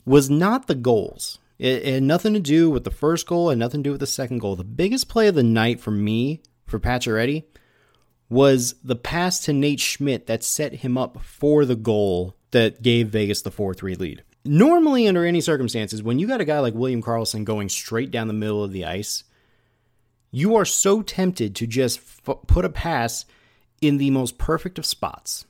was 0.09 0.27
not 0.27 0.65
the 0.65 0.73
goals. 0.73 1.37
It, 1.59 1.83
it, 1.83 1.93
had 1.93 2.03
nothing 2.03 2.33
to 2.33 2.39
do 2.39 2.71
with 2.71 2.83
the 2.83 2.89
first 2.89 3.27
goal 3.27 3.51
and 3.51 3.59
nothing 3.59 3.83
to 3.83 3.89
do 3.89 3.91
with 3.91 3.99
the 3.99 4.07
second 4.07 4.39
goal. 4.39 4.55
The 4.55 4.63
biggest 4.63 5.07
play 5.07 5.27
of 5.27 5.35
the 5.35 5.43
night 5.43 5.79
for 5.79 5.91
me, 5.91 6.41
for 6.65 6.79
Pacioretty, 6.79 7.43
was 8.27 8.73
the 8.83 8.95
pass 8.95 9.39
to 9.41 9.53
Nate 9.53 9.79
Schmidt 9.79 10.25
that 10.25 10.43
set 10.43 10.73
him 10.73 10.97
up 10.97 11.21
for 11.21 11.63
the 11.63 11.75
goal 11.75 12.35
that 12.49 12.81
gave 12.81 13.09
Vegas 13.09 13.43
the 13.43 13.51
4 13.51 13.75
3 13.75 13.95
lead 13.95 14.23
normally 14.45 15.07
under 15.07 15.25
any 15.25 15.41
circumstances 15.41 16.01
when 16.01 16.17
you 16.17 16.25
got 16.25 16.39
a 16.39 16.45
guy 16.45 16.59
like 16.59 16.73
william 16.73 17.03
Karlsson 17.03 17.43
going 17.43 17.67
straight 17.67 18.09
down 18.09 18.27
the 18.27 18.33
middle 18.33 18.63
of 18.63 18.71
the 18.71 18.85
ice 18.85 19.25
you 20.31 20.55
are 20.55 20.65
so 20.65 21.01
tempted 21.01 21.55
to 21.55 21.67
just 21.67 21.99
f- 21.99 22.37
put 22.47 22.63
a 22.63 22.69
pass 22.69 23.25
in 23.81 23.97
the 23.97 24.09
most 24.09 24.37
perfect 24.37 24.79
of 24.79 24.85
spots 24.85 25.45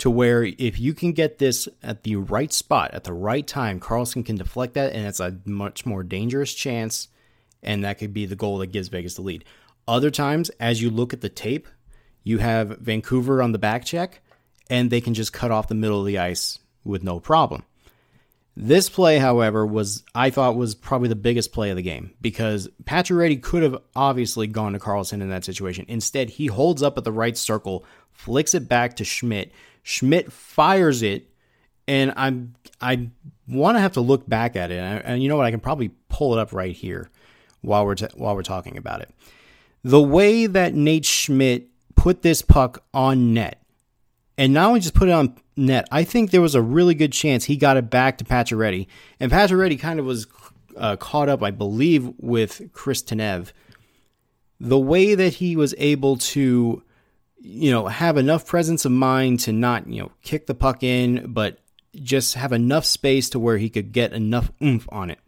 to 0.00 0.10
where 0.10 0.42
if 0.42 0.78
you 0.78 0.92
can 0.92 1.12
get 1.12 1.38
this 1.38 1.68
at 1.82 2.02
the 2.02 2.16
right 2.16 2.52
spot 2.52 2.90
at 2.92 3.04
the 3.04 3.12
right 3.12 3.46
time 3.46 3.78
Karlsson 3.78 4.24
can 4.24 4.36
deflect 4.36 4.74
that 4.74 4.92
and 4.92 5.06
it's 5.06 5.20
a 5.20 5.38
much 5.44 5.86
more 5.86 6.02
dangerous 6.02 6.52
chance 6.52 7.08
and 7.62 7.84
that 7.84 7.98
could 7.98 8.12
be 8.12 8.26
the 8.26 8.36
goal 8.36 8.58
that 8.58 8.72
gives 8.72 8.88
vegas 8.88 9.14
the 9.14 9.22
lead 9.22 9.44
other 9.90 10.10
times 10.10 10.50
as 10.60 10.80
you 10.80 10.88
look 10.88 11.12
at 11.12 11.20
the 11.20 11.28
tape 11.28 11.66
You 12.22 12.38
have 12.38 12.78
Vancouver 12.78 13.42
on 13.42 13.52
the 13.52 13.58
back 13.58 13.84
check, 13.84 14.20
and 14.68 14.90
they 14.90 15.00
can 15.00 15.14
just 15.14 15.32
cut 15.32 15.50
off 15.50 15.68
the 15.68 15.74
middle 15.74 16.00
of 16.00 16.06
the 16.06 16.18
ice 16.18 16.58
with 16.84 17.02
no 17.02 17.18
problem. 17.18 17.64
This 18.56 18.88
play, 18.88 19.18
however, 19.18 19.64
was 19.64 20.04
I 20.14 20.30
thought 20.30 20.56
was 20.56 20.74
probably 20.74 21.08
the 21.08 21.16
biggest 21.16 21.52
play 21.52 21.70
of 21.70 21.76
the 21.76 21.82
game 21.82 22.12
because 22.20 22.68
Patrick 22.84 23.18
Pacioretty 23.18 23.42
could 23.42 23.62
have 23.62 23.78
obviously 23.96 24.46
gone 24.46 24.74
to 24.74 24.78
Karlsson 24.78 25.22
in 25.22 25.30
that 25.30 25.44
situation. 25.44 25.86
Instead, 25.88 26.30
he 26.30 26.46
holds 26.46 26.82
up 26.82 26.98
at 26.98 27.04
the 27.04 27.12
right 27.12 27.36
circle, 27.36 27.84
flicks 28.24 28.54
it 28.54 28.68
back 28.68 28.96
to 28.96 29.04
Schmidt. 29.04 29.52
Schmidt 29.82 30.32
fires 30.32 31.02
it, 31.02 31.28
and 31.88 32.12
I'm 32.16 32.54
I 32.80 33.10
want 33.48 33.76
to 33.76 33.80
have 33.80 33.92
to 33.92 34.00
look 34.00 34.28
back 34.28 34.56
at 34.56 34.70
it. 34.70 34.78
And, 34.78 35.04
and, 35.04 35.22
you 35.22 35.28
know 35.28 35.36
what? 35.36 35.46
I 35.46 35.50
can 35.50 35.60
probably 35.60 35.90
pull 36.08 36.32
it 36.34 36.40
up 36.40 36.52
right 36.52 36.74
here 36.74 37.10
while 37.62 37.84
we're 37.84 37.96
while 38.14 38.34
we're 38.34 38.42
talking 38.42 38.76
about 38.76 39.00
it. 39.00 39.10
The 39.82 40.00
way 40.00 40.46
that 40.46 40.74
Nate 40.74 41.06
Schmidt 41.06 41.68
put 41.96 42.22
this 42.22 42.42
puck 42.42 42.84
on 42.92 43.34
net, 43.34 43.62
and 44.36 44.52
not 44.52 44.68
only 44.68 44.80
just 44.80 44.94
put 44.94 45.08
it 45.08 45.12
on 45.12 45.36
net, 45.56 45.88
I 45.90 46.04
think 46.04 46.30
there 46.30 46.42
was 46.42 46.54
a 46.54 46.62
really 46.62 46.94
good 46.94 47.12
chance 47.12 47.44
he 47.44 47.56
got 47.56 47.76
it 47.76 47.90
back 47.90 48.18
to 48.18 48.24
Pacioretty, 48.24 48.86
and 49.18 49.32
Pacioretty 49.32 49.78
kind 49.80 49.98
of 49.98 50.06
was 50.06 50.26
uh, 50.76 50.96
caught 50.96 51.28
up, 51.28 51.42
I 51.42 51.50
believe, 51.50 52.12
with 52.18 52.70
Chris 52.72 53.02
Tanev. 53.02 53.52
The 54.60 54.78
way 54.78 55.14
that 55.14 55.34
he 55.34 55.56
was 55.56 55.74
able 55.78 56.18
to, 56.18 56.82
you 57.40 57.70
know, 57.70 57.86
have 57.86 58.16
enough 58.16 58.46
presence 58.46 58.84
of 58.84 58.92
mind 58.92 59.40
to 59.40 59.52
not, 59.52 59.88
you 59.88 60.02
know, 60.02 60.12
kick 60.22 60.46
the 60.46 60.54
puck 60.54 60.82
in, 60.82 61.32
but 61.32 61.58
just 61.94 62.34
have 62.34 62.52
enough 62.52 62.84
space 62.84 63.30
to 63.30 63.38
where 63.38 63.58
he 63.58 63.70
could 63.70 63.92
get 63.92 64.12
enough 64.12 64.52
oomph 64.62 64.86
on 64.90 65.10
it. 65.10 65.18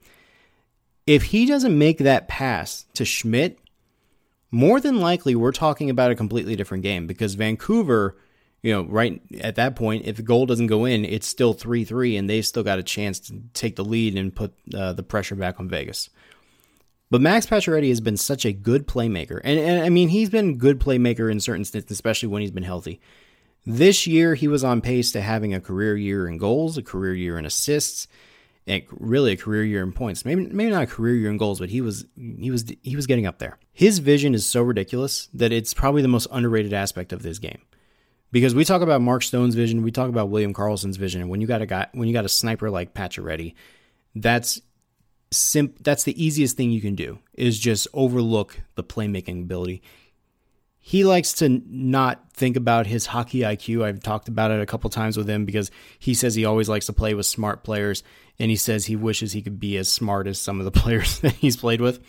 If 1.06 1.24
he 1.24 1.46
doesn't 1.46 1.76
make 1.76 1.98
that 1.98 2.28
pass 2.28 2.86
to 2.94 3.04
Schmidt, 3.04 3.58
more 4.50 4.78
than 4.78 5.00
likely 5.00 5.34
we're 5.34 5.52
talking 5.52 5.90
about 5.90 6.10
a 6.10 6.14
completely 6.14 6.54
different 6.54 6.82
game 6.82 7.06
because 7.06 7.34
Vancouver, 7.34 8.16
you 8.62 8.72
know, 8.72 8.84
right 8.84 9.20
at 9.40 9.56
that 9.56 9.74
point, 9.74 10.06
if 10.06 10.16
the 10.16 10.22
goal 10.22 10.46
doesn't 10.46 10.66
go 10.66 10.84
in, 10.84 11.04
it's 11.04 11.26
still 11.26 11.54
3 11.54 11.84
3, 11.84 12.16
and 12.16 12.30
they've 12.30 12.46
still 12.46 12.62
got 12.62 12.78
a 12.78 12.84
chance 12.84 13.18
to 13.20 13.42
take 13.54 13.76
the 13.76 13.84
lead 13.84 14.16
and 14.16 14.34
put 14.34 14.52
uh, 14.74 14.92
the 14.92 15.02
pressure 15.02 15.34
back 15.34 15.58
on 15.58 15.68
Vegas. 15.68 16.10
But 17.12 17.20
Max 17.20 17.44
Pacioretty 17.44 17.90
has 17.90 18.00
been 18.00 18.16
such 18.16 18.46
a 18.46 18.54
good 18.54 18.88
playmaker. 18.88 19.38
And, 19.44 19.60
and 19.60 19.84
I 19.84 19.90
mean, 19.90 20.08
he's 20.08 20.30
been 20.30 20.56
good 20.56 20.80
playmaker 20.80 21.30
in 21.30 21.40
certain 21.40 21.66
stints, 21.66 21.90
especially 21.90 22.30
when 22.30 22.40
he's 22.40 22.50
been 22.50 22.62
healthy. 22.62 23.02
This 23.66 24.06
year, 24.06 24.34
he 24.34 24.48
was 24.48 24.64
on 24.64 24.80
pace 24.80 25.12
to 25.12 25.20
having 25.20 25.52
a 25.52 25.60
career 25.60 25.94
year 25.94 26.26
in 26.26 26.38
goals, 26.38 26.78
a 26.78 26.82
career 26.82 27.12
year 27.12 27.38
in 27.38 27.44
assists, 27.44 28.08
and 28.66 28.82
really 28.92 29.32
a 29.32 29.36
career 29.36 29.62
year 29.62 29.82
in 29.82 29.92
points. 29.92 30.24
Maybe 30.24 30.46
maybe 30.46 30.70
not 30.70 30.84
a 30.84 30.86
career 30.86 31.14
year 31.14 31.28
in 31.28 31.36
goals, 31.36 31.58
but 31.58 31.68
he 31.68 31.82
was 31.82 32.06
he 32.16 32.50
was 32.50 32.64
he 32.82 32.96
was 32.96 33.06
getting 33.06 33.26
up 33.26 33.40
there. 33.40 33.58
His 33.74 33.98
vision 33.98 34.34
is 34.34 34.46
so 34.46 34.62
ridiculous 34.62 35.28
that 35.34 35.52
it's 35.52 35.74
probably 35.74 36.00
the 36.00 36.08
most 36.08 36.28
underrated 36.30 36.72
aspect 36.72 37.12
of 37.12 37.22
this 37.22 37.38
game. 37.38 37.60
Because 38.30 38.54
we 38.54 38.64
talk 38.64 38.80
about 38.80 39.02
Mark 39.02 39.22
Stone's 39.22 39.54
vision, 39.54 39.82
we 39.82 39.90
talk 39.90 40.08
about 40.08 40.30
William 40.30 40.54
Karlsson's 40.54 40.96
vision, 40.96 41.28
when 41.28 41.42
you 41.42 41.46
got 41.46 41.60
a 41.60 41.66
guy 41.66 41.88
when 41.92 42.08
you 42.08 42.14
got 42.14 42.24
a 42.24 42.30
sniper 42.30 42.70
like 42.70 42.94
Pacioretty, 42.94 43.52
that's 44.14 44.62
that's 45.80 46.04
the 46.04 46.24
easiest 46.24 46.56
thing 46.56 46.70
you 46.70 46.80
can 46.80 46.94
do 46.94 47.18
is 47.34 47.58
just 47.58 47.88
overlook 47.92 48.60
the 48.74 48.84
playmaking 48.84 49.42
ability 49.42 49.82
he 50.84 51.04
likes 51.04 51.34
to 51.34 51.62
not 51.68 52.32
think 52.32 52.56
about 52.56 52.88
his 52.88 53.06
hockey 53.06 53.40
IQ. 53.40 53.84
I've 53.84 54.02
talked 54.02 54.26
about 54.26 54.50
it 54.50 54.60
a 54.60 54.66
couple 54.66 54.90
times 54.90 55.16
with 55.16 55.30
him 55.30 55.44
because 55.44 55.70
he 55.96 56.12
says 56.12 56.34
he 56.34 56.44
always 56.44 56.68
likes 56.68 56.86
to 56.86 56.92
play 56.92 57.14
with 57.14 57.24
smart 57.24 57.62
players 57.62 58.02
and 58.40 58.50
he 58.50 58.56
says 58.56 58.86
he 58.86 58.96
wishes 58.96 59.32
he 59.32 59.42
could 59.42 59.60
be 59.60 59.76
as 59.76 59.88
smart 59.88 60.26
as 60.26 60.40
some 60.40 60.58
of 60.58 60.64
the 60.64 60.72
players 60.80 61.20
that 61.20 61.34
he's 61.34 61.56
played 61.56 61.80
with. 61.80 62.00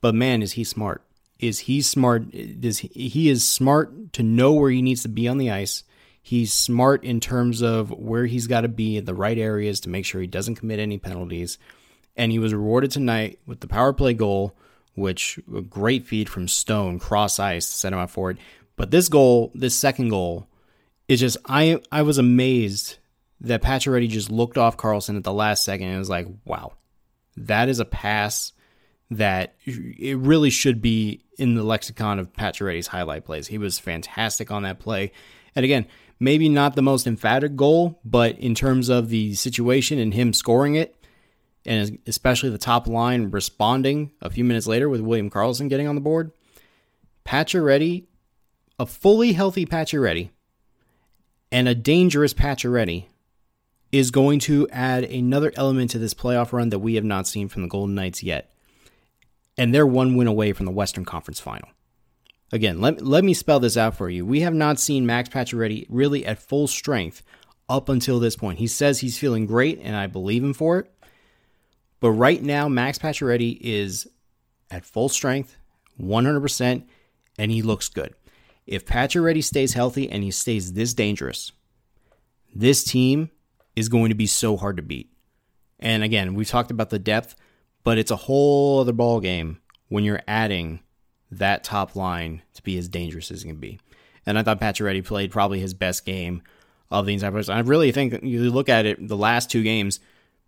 But 0.00 0.14
man, 0.14 0.42
is 0.42 0.52
he 0.52 0.62
smart. 0.62 1.02
Is 1.40 1.58
he 1.60 1.82
smart? 1.82 2.32
Is 2.32 2.78
he, 2.78 2.88
he 2.88 3.28
is 3.28 3.44
smart 3.44 4.12
to 4.12 4.22
know 4.22 4.52
where 4.52 4.70
he 4.70 4.80
needs 4.80 5.02
to 5.02 5.08
be 5.08 5.26
on 5.26 5.38
the 5.38 5.50
ice. 5.50 5.82
He's 6.22 6.52
smart 6.52 7.02
in 7.02 7.18
terms 7.18 7.62
of 7.62 7.90
where 7.90 8.26
he's 8.26 8.46
got 8.46 8.60
to 8.60 8.68
be 8.68 8.96
in 8.96 9.06
the 9.06 9.14
right 9.14 9.36
areas 9.36 9.80
to 9.80 9.88
make 9.88 10.04
sure 10.04 10.20
he 10.20 10.28
doesn't 10.28 10.54
commit 10.54 10.78
any 10.78 10.98
penalties. 10.98 11.58
And 12.16 12.30
he 12.30 12.38
was 12.38 12.52
rewarded 12.52 12.90
tonight 12.90 13.38
with 13.46 13.60
the 13.60 13.66
power 13.66 13.92
play 13.92 14.14
goal 14.14 14.56
which 14.94 15.38
a 15.54 15.62
great 15.62 16.06
feed 16.06 16.28
from 16.28 16.48
Stone, 16.48 16.98
cross 16.98 17.38
ice, 17.38 17.68
to 17.68 17.76
set 17.76 17.92
him 17.92 17.98
up 17.98 18.10
for 18.10 18.30
it. 18.30 18.38
But 18.76 18.90
this 18.90 19.08
goal, 19.08 19.50
this 19.54 19.74
second 19.74 20.08
goal, 20.08 20.48
is 21.08 21.20
just 21.20 21.36
I 21.46 21.80
I 21.90 22.02
was 22.02 22.18
amazed 22.18 22.96
that 23.40 23.62
Pacioretty 23.62 24.08
just 24.08 24.30
looked 24.30 24.56
off 24.56 24.76
Karlsson 24.76 25.16
at 25.16 25.24
the 25.24 25.32
last 25.32 25.64
second 25.64 25.88
and 25.88 25.98
was 25.98 26.10
like, 26.10 26.28
wow, 26.44 26.72
that 27.36 27.68
is 27.68 27.80
a 27.80 27.84
pass 27.84 28.52
that 29.10 29.54
it 29.66 30.16
really 30.16 30.48
should 30.48 30.80
be 30.80 31.24
in 31.38 31.54
the 31.54 31.62
lexicon 31.62 32.18
of 32.18 32.32
Pacioretty's 32.32 32.86
highlight 32.86 33.24
plays. 33.24 33.48
He 33.48 33.58
was 33.58 33.78
fantastic 33.78 34.50
on 34.50 34.62
that 34.62 34.78
play. 34.78 35.12
And 35.54 35.64
again, 35.64 35.86
maybe 36.20 36.48
not 36.48 36.76
the 36.76 36.82
most 36.82 37.06
emphatic 37.06 37.56
goal, 37.56 38.00
but 38.04 38.38
in 38.38 38.54
terms 38.54 38.88
of 38.88 39.08
the 39.08 39.34
situation 39.34 39.98
and 39.98 40.14
him 40.14 40.32
scoring 40.32 40.76
it, 40.76 40.96
and 41.64 41.98
especially 42.06 42.50
the 42.50 42.58
top 42.58 42.86
line 42.86 43.30
responding 43.30 44.12
a 44.20 44.30
few 44.30 44.44
minutes 44.44 44.66
later 44.66 44.88
with 44.88 45.00
William 45.00 45.30
Karlsson 45.30 45.68
getting 45.68 45.88
on 45.88 45.94
the 45.94 46.00
board. 46.00 46.32
Pacioretty, 47.24 48.06
a 48.78 48.86
fully 48.86 49.32
healthy 49.32 49.64
Pacioretty, 49.64 50.30
and 51.50 51.68
a 51.68 51.74
dangerous 51.74 52.34
Pacioretty 52.34 53.06
is 53.92 54.10
going 54.10 54.38
to 54.40 54.68
add 54.70 55.04
another 55.04 55.52
element 55.54 55.90
to 55.90 55.98
this 55.98 56.14
playoff 56.14 56.52
run 56.52 56.70
that 56.70 56.78
we 56.78 56.94
have 56.94 57.04
not 57.04 57.28
seen 57.28 57.48
from 57.48 57.62
the 57.62 57.68
Golden 57.68 57.94
Knights 57.94 58.22
yet. 58.22 58.52
And 59.58 59.74
they're 59.74 59.86
one 59.86 60.16
win 60.16 60.26
away 60.26 60.54
from 60.54 60.64
the 60.64 60.72
Western 60.72 61.04
Conference 61.04 61.38
Final. 61.38 61.68
Again, 62.52 62.80
let, 62.80 63.02
let 63.02 63.22
me 63.22 63.34
spell 63.34 63.60
this 63.60 63.76
out 63.76 63.96
for 63.96 64.08
you. 64.08 64.24
We 64.24 64.40
have 64.40 64.54
not 64.54 64.80
seen 64.80 65.06
Max 65.06 65.28
Pacioretty 65.28 65.86
really 65.90 66.24
at 66.24 66.42
full 66.42 66.66
strength 66.66 67.22
up 67.68 67.88
until 67.88 68.18
this 68.18 68.36
point. 68.36 68.58
He 68.58 68.66
says 68.66 69.00
he's 69.00 69.18
feeling 69.18 69.46
great, 69.46 69.78
and 69.82 69.94
I 69.94 70.06
believe 70.06 70.42
him 70.42 70.54
for 70.54 70.78
it. 70.80 70.92
But 72.02 72.10
right 72.10 72.42
now, 72.42 72.68
Max 72.68 72.98
Pacioretty 72.98 73.58
is 73.60 74.08
at 74.72 74.84
full 74.84 75.08
strength, 75.08 75.56
100%, 76.00 76.82
and 77.38 77.50
he 77.52 77.62
looks 77.62 77.88
good. 77.88 78.12
If 78.66 78.84
Pacioretty 78.84 79.44
stays 79.44 79.74
healthy 79.74 80.10
and 80.10 80.24
he 80.24 80.32
stays 80.32 80.72
this 80.72 80.94
dangerous, 80.94 81.52
this 82.52 82.82
team 82.82 83.30
is 83.76 83.88
going 83.88 84.08
to 84.08 84.16
be 84.16 84.26
so 84.26 84.56
hard 84.56 84.78
to 84.78 84.82
beat. 84.82 85.12
And 85.78 86.02
again, 86.02 86.34
we 86.34 86.44
talked 86.44 86.72
about 86.72 86.90
the 86.90 86.98
depth, 86.98 87.36
but 87.84 87.98
it's 87.98 88.10
a 88.10 88.16
whole 88.16 88.80
other 88.80 88.92
ball 88.92 89.20
game 89.20 89.60
when 89.88 90.02
you're 90.02 90.22
adding 90.26 90.80
that 91.30 91.62
top 91.62 91.94
line 91.94 92.42
to 92.54 92.64
be 92.64 92.76
as 92.78 92.88
dangerous 92.88 93.30
as 93.30 93.44
it 93.44 93.46
can 93.46 93.58
be. 93.58 93.78
And 94.26 94.36
I 94.36 94.42
thought 94.42 94.60
Pacioretty 94.60 95.04
played 95.04 95.30
probably 95.30 95.60
his 95.60 95.72
best 95.72 96.04
game 96.04 96.42
of 96.90 97.06
the 97.06 97.14
entire 97.14 97.30
playoffs. 97.30 97.54
I 97.54 97.60
really 97.60 97.92
think 97.92 98.24
you 98.24 98.50
look 98.50 98.68
at 98.68 98.86
it, 98.86 99.06
the 99.06 99.16
last 99.16 99.52
two 99.52 99.62
games, 99.62 100.00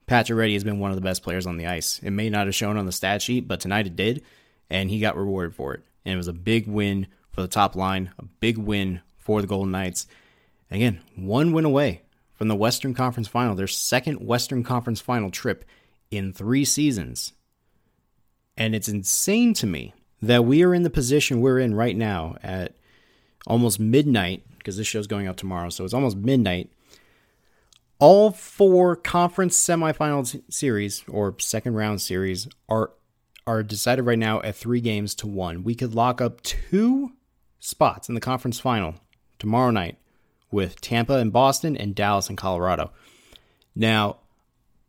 Pacioretty 0.06 0.52
has 0.52 0.64
been 0.64 0.78
one 0.78 0.90
of 0.90 0.96
the 0.96 1.02
best 1.02 1.22
players 1.22 1.46
on 1.46 1.56
the 1.56 1.66
ice. 1.66 1.98
It 2.02 2.10
may 2.10 2.28
not 2.28 2.46
have 2.46 2.54
shown 2.54 2.76
on 2.76 2.86
the 2.86 2.92
stat 2.92 3.22
sheet, 3.22 3.48
but 3.48 3.60
tonight 3.60 3.86
it 3.86 3.96
did, 3.96 4.22
and 4.68 4.90
he 4.90 5.00
got 5.00 5.16
rewarded 5.16 5.54
for 5.54 5.74
it. 5.74 5.82
And 6.04 6.14
it 6.14 6.18
was 6.18 6.28
a 6.28 6.32
big 6.32 6.66
win 6.66 7.06
for 7.32 7.40
the 7.40 7.48
top 7.48 7.74
line, 7.74 8.12
a 8.18 8.24
big 8.24 8.58
win 8.58 9.00
for 9.16 9.40
the 9.40 9.46
Golden 9.46 9.72
Knights. 9.72 10.06
Again, 10.70 11.00
one 11.16 11.52
win 11.52 11.64
away 11.64 12.02
from 12.34 12.48
the 12.48 12.56
Western 12.56 12.92
Conference 12.92 13.28
Final, 13.28 13.54
their 13.54 13.66
second 13.66 14.16
Western 14.16 14.62
Conference 14.62 15.00
Final 15.00 15.30
trip 15.30 15.64
in 16.10 16.32
three 16.32 16.64
seasons. 16.64 17.32
And 18.56 18.74
it's 18.74 18.88
insane 18.88 19.54
to 19.54 19.66
me 19.66 19.94
that 20.20 20.44
we 20.44 20.62
are 20.62 20.74
in 20.74 20.82
the 20.82 20.90
position 20.90 21.40
we're 21.40 21.58
in 21.58 21.74
right 21.74 21.96
now 21.96 22.36
at 22.42 22.74
almost 23.46 23.80
midnight, 23.80 24.42
because 24.58 24.76
this 24.76 24.86
show's 24.86 25.06
going 25.06 25.26
out 25.26 25.36
tomorrow, 25.36 25.70
so 25.70 25.84
it's 25.84 25.94
almost 25.94 26.16
midnight 26.16 26.70
all 28.04 28.30
four 28.30 28.96
conference 28.96 29.56
semifinal 29.58 30.42
series 30.52 31.02
or 31.08 31.34
second 31.38 31.72
round 31.74 32.02
series 32.02 32.46
are 32.68 32.90
are 33.46 33.62
decided 33.62 34.02
right 34.02 34.18
now 34.18 34.42
at 34.42 34.54
three 34.54 34.82
games 34.82 35.14
to 35.14 35.26
one. 35.26 35.64
We 35.64 35.74
could 35.74 35.94
lock 35.94 36.20
up 36.20 36.42
two 36.42 37.12
spots 37.60 38.10
in 38.10 38.14
the 38.14 38.20
conference 38.20 38.60
final 38.60 38.96
tomorrow 39.38 39.70
night 39.70 39.96
with 40.50 40.82
Tampa 40.82 41.14
and 41.14 41.32
Boston 41.32 41.78
and 41.78 41.94
Dallas 41.94 42.28
and 42.28 42.36
Colorado. 42.36 42.92
Now, 43.74 44.18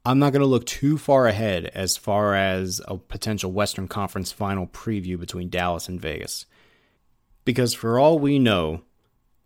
I'm 0.06 0.20
not 0.20 0.34
going 0.34 0.42
to 0.42 0.46
look 0.46 0.66
too 0.66 0.98
far 0.98 1.26
ahead 1.26 1.68
as 1.68 1.96
far 1.96 2.36
as 2.36 2.82
a 2.86 2.98
potential 2.98 3.50
Western 3.50 3.88
Conference 3.88 4.34
final 4.34 4.68
preview 4.68 5.18
between 5.18 5.50
Dallas 5.50 5.88
and 5.88 6.02
Vegas. 6.02 6.48
Because 7.46 7.74
for 7.74 7.98
all 7.98 8.20
we 8.20 8.40
know, 8.40 8.82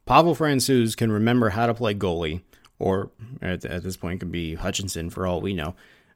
Pavel 0.08 0.36
Francouz 0.36 0.98
can 0.98 1.12
remember 1.12 1.50
how 1.50 1.68
to 1.68 1.76
play 1.76 1.94
goalie 1.94 2.42
or 2.80 3.12
at, 3.42 3.66
at 3.66 3.84
this 3.84 3.98
point 3.98 4.22
could 4.22 4.32
be 4.32 4.56
Hutchinson 4.56 5.10
for 5.10 5.28
all 5.28 5.42
we 5.42 5.54
know. 5.54 5.76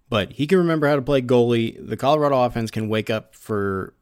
But 0.09 0.33
he 0.33 0.47
can 0.47 0.57
remember 0.57 0.87
how 0.87 0.95
to 0.95 1.01
play 1.01 1.21
goalie. 1.21 1.77
The 1.87 1.97
Colorado 1.97 2.41
offense 2.41 2.71
can 2.71 2.89
wake 2.89 3.09
up 3.09 3.35
for 3.35 3.93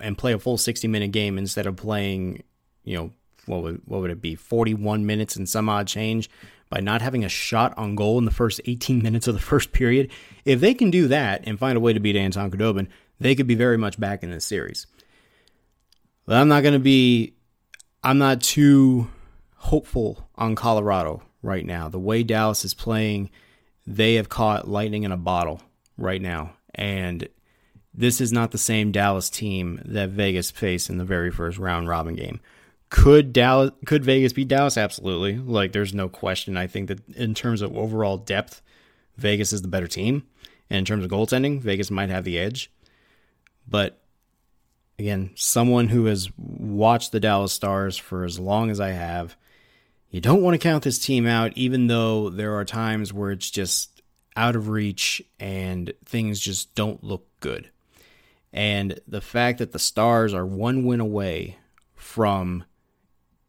and 0.00 0.18
play 0.18 0.32
a 0.32 0.38
full 0.38 0.58
60 0.58 0.86
minute 0.88 1.12
game 1.12 1.38
instead 1.38 1.66
of 1.66 1.76
playing, 1.76 2.42
you 2.84 2.96
know, 2.96 3.10
what 3.46 3.62
would 3.62 3.80
what 3.86 4.00
would 4.00 4.10
it 4.10 4.20
be, 4.20 4.34
41 4.34 5.06
minutes 5.06 5.36
and 5.36 5.48
some 5.48 5.68
odd 5.68 5.86
change 5.86 6.30
by 6.68 6.80
not 6.80 7.02
having 7.02 7.24
a 7.24 7.28
shot 7.28 7.76
on 7.76 7.94
goal 7.94 8.18
in 8.18 8.24
the 8.24 8.30
first 8.30 8.60
18 8.64 9.02
minutes 9.02 9.26
of 9.26 9.34
the 9.34 9.40
first 9.40 9.72
period. 9.72 10.10
If 10.44 10.60
they 10.60 10.74
can 10.74 10.90
do 10.90 11.08
that 11.08 11.42
and 11.44 11.58
find 11.58 11.76
a 11.76 11.80
way 11.80 11.92
to 11.92 12.00
beat 12.00 12.16
Anton 12.16 12.50
Khudobin, 12.50 12.88
they 13.20 13.34
could 13.34 13.46
be 13.46 13.54
very 13.54 13.78
much 13.78 14.00
back 14.00 14.22
in 14.22 14.30
this 14.30 14.46
series. 14.46 14.86
But 16.26 16.36
I'm 16.36 16.48
not 16.48 16.62
going 16.62 16.74
to 16.74 16.78
be 16.78 17.34
I'm 18.04 18.18
not 18.18 18.40
too 18.40 19.08
hopeful 19.56 20.28
on 20.34 20.54
Colorado 20.54 21.22
right 21.42 21.64
now. 21.64 21.88
The 21.88 21.98
way 21.98 22.22
Dallas 22.22 22.64
is 22.64 22.74
playing, 22.74 23.30
they 23.86 24.14
have 24.14 24.28
caught 24.28 24.68
lightning 24.68 25.02
in 25.02 25.12
a 25.12 25.16
bottle 25.16 25.60
right 25.98 26.22
now. 26.22 26.54
And 26.74 27.28
this 27.94 28.20
is 28.20 28.32
not 28.32 28.50
the 28.50 28.58
same 28.58 28.92
Dallas 28.92 29.28
team 29.28 29.80
that 29.84 30.10
Vegas 30.10 30.50
faced 30.50 30.88
in 30.88 30.98
the 30.98 31.04
very 31.04 31.30
first 31.30 31.58
round 31.58 31.88
robin 31.88 32.14
game. 32.14 32.40
Could 32.88 33.32
Dallas 33.32 33.72
could 33.86 34.04
Vegas 34.04 34.32
beat 34.32 34.48
Dallas? 34.48 34.76
Absolutely. 34.76 35.36
Like 35.38 35.72
there's 35.72 35.94
no 35.94 36.08
question. 36.08 36.56
I 36.56 36.66
think 36.66 36.88
that 36.88 37.06
in 37.16 37.34
terms 37.34 37.62
of 37.62 37.76
overall 37.76 38.18
depth, 38.18 38.62
Vegas 39.16 39.52
is 39.52 39.62
the 39.62 39.68
better 39.68 39.88
team. 39.88 40.24
And 40.70 40.78
in 40.78 40.84
terms 40.84 41.04
of 41.04 41.10
goaltending, 41.10 41.60
Vegas 41.60 41.90
might 41.90 42.10
have 42.10 42.24
the 42.24 42.38
edge. 42.38 42.70
But 43.68 44.00
again, 44.98 45.32
someone 45.34 45.88
who 45.88 46.06
has 46.06 46.30
watched 46.36 47.12
the 47.12 47.20
Dallas 47.20 47.52
Stars 47.52 47.96
for 47.96 48.24
as 48.24 48.38
long 48.38 48.70
as 48.70 48.80
I 48.80 48.90
have, 48.90 49.36
you 50.12 50.20
don't 50.20 50.42
want 50.42 50.54
to 50.54 50.58
count 50.58 50.84
this 50.84 50.98
team 50.98 51.26
out, 51.26 51.56
even 51.56 51.86
though 51.86 52.28
there 52.28 52.54
are 52.54 52.66
times 52.66 53.14
where 53.14 53.30
it's 53.30 53.50
just 53.50 54.02
out 54.36 54.54
of 54.54 54.68
reach 54.68 55.22
and 55.40 55.92
things 56.04 56.38
just 56.38 56.74
don't 56.74 57.02
look 57.02 57.26
good. 57.40 57.70
And 58.52 59.00
the 59.08 59.22
fact 59.22 59.58
that 59.58 59.72
the 59.72 59.78
Stars 59.78 60.34
are 60.34 60.44
one 60.44 60.84
win 60.84 61.00
away 61.00 61.56
from 61.94 62.64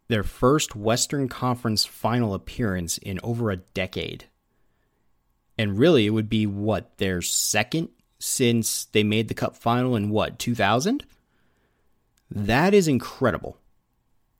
their 0.07 0.23
first 0.23 0.73
Western 0.73 1.27
Conference 1.27 1.83
final 1.83 2.33
appearance 2.33 2.97
in 2.97 3.19
over 3.23 3.51
a 3.51 3.57
decade. 3.57 4.25
And 5.57 5.77
really, 5.77 6.05
it 6.05 6.11
would 6.11 6.29
be 6.29 6.45
what, 6.45 6.97
their 6.97 7.21
second 7.21 7.89
since 8.19 8.85
they 8.85 9.03
made 9.03 9.27
the 9.27 9.33
Cup 9.33 9.57
final 9.57 9.97
in 9.97 10.09
what, 10.09 10.39
2000? 10.39 11.03
That 12.31 12.73
is 12.73 12.87
incredible. 12.87 13.57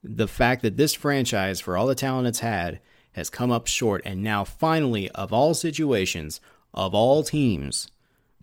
The 0.04 0.28
fact 0.28 0.62
that 0.63 0.76
this 0.76 0.94
franchise, 0.94 1.62
for 1.62 1.78
all 1.78 1.88
the 1.88 1.96
talent 1.96 2.28
it's 2.28 2.39
had, 2.39 2.80
has 3.13 3.30
come 3.30 3.52
up 3.52 3.68
short, 3.68 4.02
and 4.06 4.22
now 4.22 4.44
finally, 4.44 5.10
of 5.12 5.32
all 5.32 5.54
situations, 5.54 6.42
of 6.74 6.94
all 6.94 7.24
teams, 7.24 7.89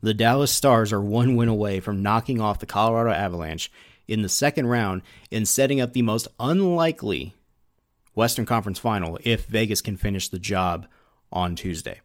the 0.03 0.15
Dallas 0.15 0.51
Stars 0.51 0.93
are 0.93 1.03
one 1.03 1.37
win 1.37 1.49
away 1.49 1.81
from 1.81 2.03
knocking 2.03 2.41
off 2.41 2.61
the 2.61 2.67
Colorado 2.67 3.11
Avalanche 3.11 3.71
in 4.09 4.23
the 4.23 4.29
second 4.29 4.67
round 4.67 5.03
and 5.31 5.47
setting 5.47 5.81
up 5.81 5.93
the 5.93 6.03
most 6.03 6.29
unlikely 6.39 7.35
Western 8.15 8.47
Conference 8.47 8.79
final 8.79 9.19
if 9.23 9.45
Vegas 9.47 9.83
can 9.83 9.97
finish 9.97 10.29
the 10.29 10.39
job 10.39 10.87
on 11.31 11.55
Tuesday. 11.55 12.01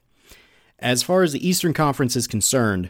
As 0.80 1.02
far 1.02 1.24
as 1.24 1.32
the 1.32 1.48
Eastern 1.48 1.74
Conference 1.74 2.16
is 2.16 2.28
concerned, 2.28 2.90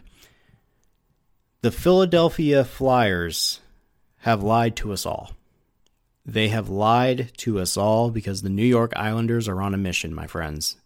the 1.62 1.70
Philadelphia 1.70 2.64
Flyers 2.64 3.60
have 4.18 4.42
lied 4.42 4.74
to 4.76 4.92
us 4.92 5.06
all. 5.06 5.35
They 6.28 6.48
have 6.48 6.68
lied 6.68 7.30
to 7.38 7.60
us 7.60 7.76
all 7.76 8.10
because 8.10 8.42
the 8.42 8.50
New 8.50 8.64
York 8.64 8.92
Islanders 8.96 9.46
are 9.46 9.62
on 9.62 9.74
a 9.74 9.78
mission, 9.78 10.12
my 10.12 10.26
friends. 10.26 10.76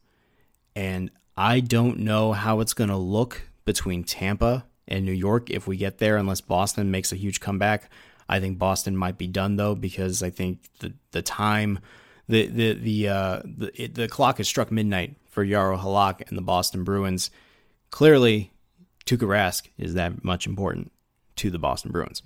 And 0.77 1.11
I 1.35 1.61
don't 1.61 2.01
know 2.01 2.33
how 2.33 2.61
it's 2.61 2.75
going 2.75 2.91
to 2.91 2.97
look 2.97 3.43
between 3.65 4.05
Tampa 4.05 4.67
and 4.87 5.07
New 5.07 5.13
York 5.13 5.49
if 5.49 5.67
we 5.67 5.79
get 5.79 5.97
there, 5.97 6.19
unless 6.19 6.43
Boston 6.43 6.91
makes 6.91 7.11
a 7.11 7.17
huge 7.17 7.41
comeback. 7.41 7.91
I 8.29 8.39
think 8.39 8.59
Boston 8.59 8.97
might 8.97 9.17
be 9.17 9.27
done 9.27 9.57
though 9.57 9.75
because 9.75 10.23
I 10.23 10.31
think 10.31 10.59
the 10.81 10.93
the 11.11 11.23
time 11.23 11.81
the 12.29 12.47
the 12.47 12.73
the 12.75 13.09
uh, 13.09 13.43
the, 13.45 13.83
it, 13.83 13.95
the 13.95 14.09
clock 14.09 14.37
has 14.37 14.47
struck 14.47 14.71
midnight 14.71 15.17
for 15.31 15.45
Jaro 15.45 15.81
Halak 15.81 16.29
and 16.29 16.37
the 16.37 16.43
Boston 16.43 16.85
Bruins. 16.85 17.31
Clearly, 17.91 18.53
Tuukka 19.07 19.27
Rask 19.27 19.69
is 19.79 19.95
that 19.95 20.23
much 20.23 20.47
important 20.47 20.93
to 21.37 21.51
the 21.51 21.59
Boston 21.59 21.91
Bruins. 21.91 22.23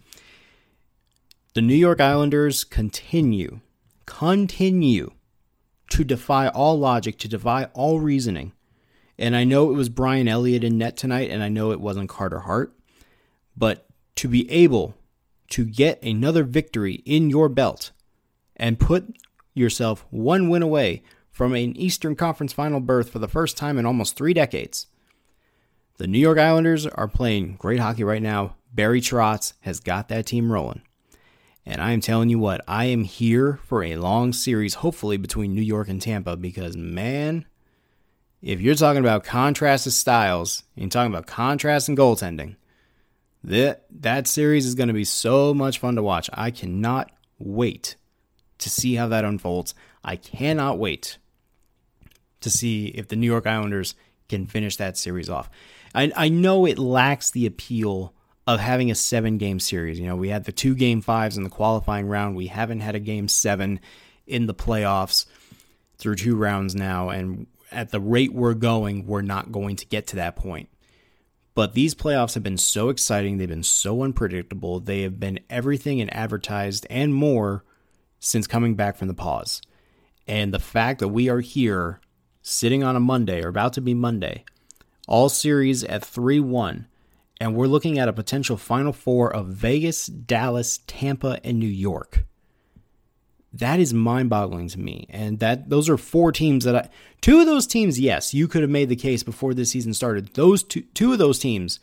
The 1.55 1.63
New 1.63 1.77
York 1.77 2.01
Islanders 2.01 2.65
continue 2.65 3.61
continue 4.07 5.13
to 5.89 6.03
defy 6.03 6.49
all 6.49 6.77
logic, 6.77 7.17
to 7.19 7.29
defy 7.29 7.67
all 7.75 8.01
reasoning. 8.01 8.53
And 9.17 9.37
I 9.37 9.45
know 9.45 9.71
it 9.71 9.77
was 9.77 9.89
Brian 9.89 10.27
Elliott 10.27 10.65
in 10.65 10.79
net 10.79 10.97
tonight, 10.97 11.31
and 11.31 11.45
I 11.45 11.49
know 11.49 11.71
it 11.71 11.81
wasn't 11.81 12.09
Carter 12.09 12.41
Hart, 12.41 12.75
but 13.57 13.87
to 14.17 14.27
be 14.27 14.51
able 14.51 14.97
to 15.51 15.65
get 15.65 16.03
another 16.03 16.43
victory 16.43 16.95
in 17.05 17.31
your 17.31 17.49
belt 17.49 17.93
and 18.57 18.81
put 18.81 19.17
yourself 19.55 20.05
one 20.11 20.49
win 20.49 20.63
away 20.63 21.05
from 21.31 21.55
an 21.55 21.77
Eastern 21.77 22.17
Conference 22.17 22.53
final 22.53 22.81
berth 22.81 23.11
for 23.11 23.21
the 23.21 23.29
first 23.29 23.57
time 23.57 23.79
in 23.79 23.87
almost 23.87 24.17
three 24.17 24.35
decades. 24.35 24.89
The 25.99 26.09
New 26.09 26.19
York 26.19 26.39
Islanders 26.39 26.85
are 26.85 27.07
playing 27.07 27.55
great 27.61 27.79
hockey 27.79 28.03
right 28.03 28.23
now. 28.23 28.57
Barry 28.73 29.01
Trotz 29.01 29.53
has 29.61 29.79
got 29.79 30.09
that 30.09 30.27
team 30.27 30.51
rolling. 30.51 30.83
And 31.67 31.81
I 31.81 31.93
am 31.93 32.01
telling 32.01 32.29
you 32.29 32.39
what, 32.39 32.61
I 32.69 32.87
am 32.87 33.05
here 33.05 33.59
for 33.65 33.83
a 33.83 33.97
long 33.97 34.33
series, 34.33 34.75
hopefully 34.75 35.17
between 35.17 35.55
New 35.55 35.63
York 35.63 35.89
and 35.89 36.01
Tampa, 36.01 36.37
because 36.37 36.77
man, 36.77 37.47
if 38.43 38.61
you're 38.61 38.75
talking 38.75 39.01
about 39.01 39.25
contrasted 39.25 39.95
styles 39.95 40.65
and 40.77 40.93
talking 40.93 41.13
about 41.13 41.27
contrast 41.27 41.89
and 41.89 41.97
goaltending, 41.97 42.57
that 43.43 43.85
that 43.91 44.27
series 44.27 44.67
is 44.67 44.75
going 44.75 44.89
to 44.89 44.95
be 44.95 45.05
so 45.05 45.55
much 45.55 45.79
fun 45.79 45.97
to 45.97 46.03
watch. 46.03 46.29
I 46.35 46.51
cannot 46.51 47.11
wait 47.39 47.97
to 48.59 48.69
see 48.71 48.95
how 48.95 49.09
that 49.09 49.25
unfolds. 49.25 49.75
I 50.03 50.17
cannot 50.17 50.79
wait 50.79 51.19
to 52.41 52.51
see 52.51 52.89
if 52.89 53.09
the 53.09 53.17
New 53.17 53.27
York 53.27 53.47
Islanders 53.47 53.95
can 54.29 54.47
finish 54.47 54.77
that 54.77 54.99
series 54.99 55.31
off. 55.31 55.49
I, 55.95 56.13
I 56.15 56.29
know 56.29 56.67
it 56.67 56.79
lacks 56.79 57.31
the 57.31 57.47
appeal 57.47 58.15
of 58.47 58.61
having 58.61 58.91
a 58.91 58.95
seven 58.95 59.39
game 59.39 59.59
series. 59.59 59.99
You 59.99 60.07
know, 60.07 60.17
we 60.17 60.29
had 60.29 60.45
the 60.45 60.53
two 60.53 60.75
game 60.75 61.01
fives 61.01 61.37
in 61.37 61.45
the 61.45 61.51
qualifying 61.51 62.07
round. 62.07 62.37
We 62.37 62.49
haven't 62.49 62.81
had 62.81 62.95
a 62.95 63.01
game 63.01 63.29
seven 63.29 63.81
in 64.27 64.47
the 64.47 64.55
playoffs 64.55 65.27
through 65.97 66.17
two 66.17 66.37
rounds 66.37 66.75
now. 66.75 67.09
And 67.09 67.47
at 67.73 67.91
the 67.91 68.01
rate 68.01 68.33
we're 68.33 68.55
going, 68.55 69.07
we're 69.07 69.23
not 69.23 69.53
going 69.53 69.77
to 69.77 69.87
get 69.87 70.07
to 70.09 70.17
that 70.17 70.37
point. 70.37 70.69
But 71.55 71.75
these 71.75 71.95
playoffs 71.95 72.35
have 72.35 72.43
been 72.43 72.59
so 72.59 72.89
exciting. 72.89 73.39
They've 73.39 73.49
been 73.49 73.63
so 73.63 74.03
unpredictable. 74.03 74.81
They 74.81 75.03
have 75.03 75.21
been 75.21 75.41
everything 75.49 76.01
and 76.01 76.13
advertised 76.15 76.87
and 76.91 77.15
more 77.15 77.65
since 78.19 78.47
coming 78.47 78.75
back 78.75 78.97
from 78.97 79.09
the 79.09 79.15
pause. 79.15 79.63
And 80.27 80.53
the 80.53 80.59
fact 80.59 81.01
that 81.01 81.09
we 81.09 81.29
are 81.29 81.41
here 81.41 82.01
sitting 82.43 82.83
on 82.83 82.97
a 82.97 83.01
Monday 83.01 83.43
or 83.43 83.49
about 83.49 83.73
to 83.75 83.81
be 83.81 83.95
Monday, 83.95 84.45
all 85.07 85.29
series 85.29 85.85
at 85.85 86.05
3 86.05 86.41
1, 86.41 86.89
and 87.41 87.55
we're 87.55 87.67
looking 87.67 87.99
at 87.99 88.09
a 88.09 88.13
potential 88.13 88.57
final 88.57 88.93
four 88.93 89.35
of 89.35 89.49
Vegas, 89.49 90.07
Dallas, 90.07 90.81
Tampa, 90.87 91.41
and 91.45 91.59
New 91.59 91.67
York. 91.67 92.25
That 93.53 93.79
is 93.79 93.95
mind-boggling 93.95 94.69
to 94.69 94.81
me. 94.81 95.07
And 95.11 95.39
that 95.39 95.71
those 95.71 95.89
are 95.89 95.97
four 95.97 96.33
teams 96.33 96.65
that 96.65 96.75
I 96.75 96.89
two 97.21 97.39
of 97.41 97.47
those 97.47 97.67
teams, 97.67 98.01
yes, 98.01 98.35
you 98.35 98.49
could 98.49 98.63
have 98.63 98.71
made 98.71 98.89
the 98.89 98.97
case 98.97 99.23
before 99.23 99.55
this 99.55 99.71
season 99.71 99.95
started. 99.95 100.35
Those 100.35 100.65
two 100.65 100.83
two 100.95 101.13
of 101.13 101.19
those 101.19 101.39
teams, 101.39 101.79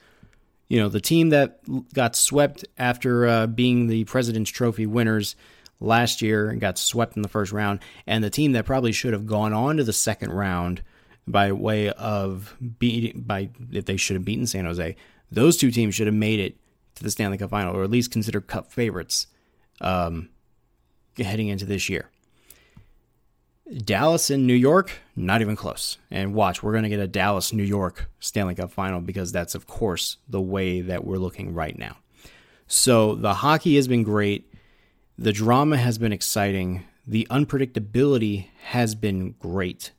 you 0.68 0.80
know, 0.80 0.90
the 0.90 1.00
team 1.00 1.30
that 1.30 1.60
got 1.94 2.16
swept 2.16 2.66
after 2.78 3.26
uh, 3.26 3.48
being 3.48 3.88
the 3.88 4.04
President's 4.04 4.52
Trophy 4.52 4.86
winners 4.86 5.36
last 5.80 6.22
year 6.22 6.50
and 6.50 6.60
got 6.60 6.78
swept 6.78 7.16
in 7.16 7.22
the 7.22 7.30
first 7.30 7.52
round, 7.54 7.80
and 8.06 8.24
the 8.24 8.30
team 8.30 8.52
that 8.52 8.66
probably 8.66 8.92
should 8.92 9.14
have 9.14 9.26
gone 9.26 9.54
on 9.54 9.78
to 9.78 9.84
the 9.84 9.94
second 9.94 10.32
round 10.32 10.82
by 11.26 11.52
way 11.54 11.90
of 11.92 12.58
beating 12.80 13.22
by 13.22 13.50
if 13.72 13.86
they 13.86 13.96
should 13.96 14.16
have 14.16 14.26
beaten 14.26 14.46
San 14.46 14.66
Jose, 14.66 14.96
those 15.32 15.58
two 15.58 15.72
teams 15.72 15.96
should 15.96 16.08
have 16.08 16.16
made 16.16 16.40
it 16.40 16.58
to 16.96 17.04
the 17.04 17.12
Stanley 17.12 17.38
Cup 17.38 17.50
final, 17.50 17.76
or 17.76 17.84
at 17.84 17.90
least 17.90 18.12
considered 18.12 18.48
Cup 18.48 18.72
favorites 18.72 19.28
um, 19.80 20.30
heading 21.18 21.48
into 21.48 21.66
this 21.66 21.90
year. 21.90 22.10
Dallas 23.86 24.30
and 24.30 24.46
New 24.46 24.54
York, 24.54 24.92
not 25.16 25.40
even 25.40 25.56
close. 25.56 25.98
And 26.10 26.34
watch, 26.34 26.62
we're 26.62 26.74
going 26.74 26.84
to 26.84 26.90
get 26.90 27.00
a 27.00 27.08
Dallas 27.08 27.54
New 27.54 27.64
York 27.64 28.10
Stanley 28.20 28.56
Cup 28.56 28.72
final 28.72 29.00
because 29.00 29.32
that's, 29.32 29.56
of 29.56 29.66
course, 29.66 30.18
the 30.28 30.42
way 30.42 30.82
that 30.82 31.06
we're 31.06 31.18
looking 31.18 31.54
right 31.54 31.78
now. 31.78 31.98
So 32.68 33.16
the 33.16 33.36
hockey 33.36 33.78
has 33.78 33.88
been 33.88 34.04
great. 34.04 34.54
The 35.18 35.32
drama 35.32 35.78
has 35.78 35.98
been 35.98 36.12
exciting. 36.12 36.84
The 37.08 37.26
unpredictability 37.30 38.48
has 38.64 38.94
been 38.94 39.36
great. 39.40 39.92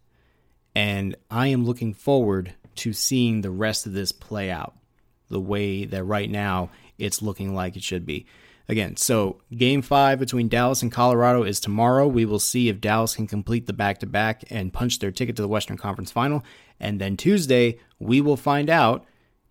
And 0.75 1.17
I 1.31 1.49
am 1.49 1.65
looking 1.65 1.95
forward 1.95 2.55
to 2.77 2.93
seeing 2.93 3.41
the 3.41 3.51
rest 3.51 3.87
of 3.87 3.93
this 3.93 4.13
play 4.13 4.51
out 4.51 4.75
the 5.33 5.41
way 5.41 5.85
that 5.85 6.05
right 6.05 6.31
now 6.31 6.71
it's 6.99 7.23
looking 7.23 7.55
like 7.55 7.77
it 7.77 7.83
should 7.83 8.07
be. 8.07 8.27
Again, 8.69 8.97
so 8.97 9.41
game 9.57 9.83
five 9.83 10.21
between 10.21 10.49
Dallas 10.49 10.83
and 10.83 10.93
Colorado 10.93 11.43
is 11.43 11.59
tomorrow. 11.59 12.07
We 12.07 12.25
will 12.25 12.39
see 12.39 12.69
if 12.69 12.81
Dallas 12.81 13.17
can 13.17 13.27
complete 13.27 13.67
the 13.67 13.73
back 13.73 13.99
to 13.99 14.07
back 14.07 14.45
and 14.51 14.73
punch 14.73 15.01
their 15.01 15.11
ticket 15.11 15.35
to 15.37 15.43
the 15.43 15.49
Western 15.49 15.77
Conference 15.77 16.13
final. 16.13 16.45
And 16.79 17.01
then 17.01 17.17
Tuesday, 17.17 17.81
we 17.99 18.21
will 18.21 18.37
find 18.37 18.71
out 18.71 19.05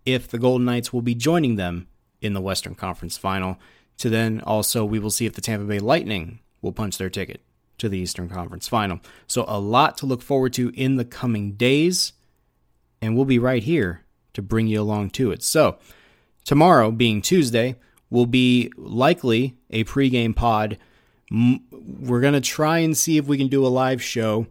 if 0.05 0.29
the 0.29 0.39
Golden 0.39 0.65
Knights 0.65 0.93
will 0.93 1.01
be 1.01 1.13
joining 1.13 1.57
them 1.57 1.87
in 2.21 2.33
the 2.33 2.41
Western 2.41 2.75
Conference 2.75 3.17
final 3.17 3.59
to 3.97 4.09
then 4.09 4.41
also 4.41 4.85
we 4.85 4.99
will 4.99 5.11
see 5.11 5.25
if 5.25 5.33
the 5.33 5.41
Tampa 5.41 5.65
Bay 5.65 5.79
Lightning 5.79 6.39
will 6.61 6.71
punch 6.71 6.97
their 6.97 7.09
ticket 7.09 7.41
to 7.77 7.89
the 7.89 7.99
Eastern 7.99 8.29
Conference 8.29 8.67
Final. 8.67 8.99
So 9.27 9.45
a 9.47 9.59
lot 9.59 9.97
to 9.97 10.05
look 10.05 10.21
forward 10.21 10.53
to 10.53 10.69
in 10.69 10.95
the 10.95 11.05
coming 11.05 11.53
days, 11.53 12.13
and 13.01 13.15
we'll 13.15 13.25
be 13.25 13.39
right 13.39 13.63
here 13.63 14.03
to 14.33 14.41
bring 14.41 14.67
you 14.67 14.81
along 14.81 15.11
to 15.11 15.31
it. 15.31 15.43
So 15.43 15.77
tomorrow, 16.45 16.91
being 16.91 17.21
Tuesday, 17.21 17.75
will 18.09 18.25
be 18.25 18.71
likely 18.77 19.57
a 19.69 19.83
pregame 19.85 20.35
pod 20.35 20.77
we're 21.31 22.21
going 22.21 22.33
to 22.33 22.41
try 22.41 22.79
and 22.79 22.97
see 22.97 23.17
if 23.17 23.25
we 23.25 23.37
can 23.37 23.47
do 23.47 23.65
a 23.65 23.69
live 23.69 24.03
show 24.03 24.47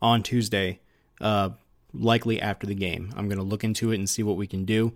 on 0.00 0.22
Tuesday, 0.22 0.80
uh, 1.20 1.50
likely 1.92 2.40
after 2.40 2.66
the 2.66 2.74
game. 2.74 3.12
I'm 3.16 3.28
going 3.28 3.38
to 3.38 3.44
look 3.44 3.64
into 3.64 3.90
it 3.90 3.96
and 3.96 4.08
see 4.08 4.22
what 4.22 4.36
we 4.36 4.46
can 4.46 4.64
do. 4.64 4.92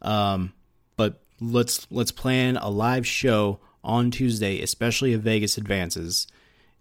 Um, 0.00 0.54
but 0.96 1.20
let's 1.40 1.86
let's 1.90 2.12
plan 2.12 2.56
a 2.56 2.70
live 2.70 3.06
show 3.06 3.60
on 3.84 4.10
Tuesday, 4.10 4.62
especially 4.62 5.12
if 5.12 5.20
Vegas 5.20 5.58
advances, 5.58 6.26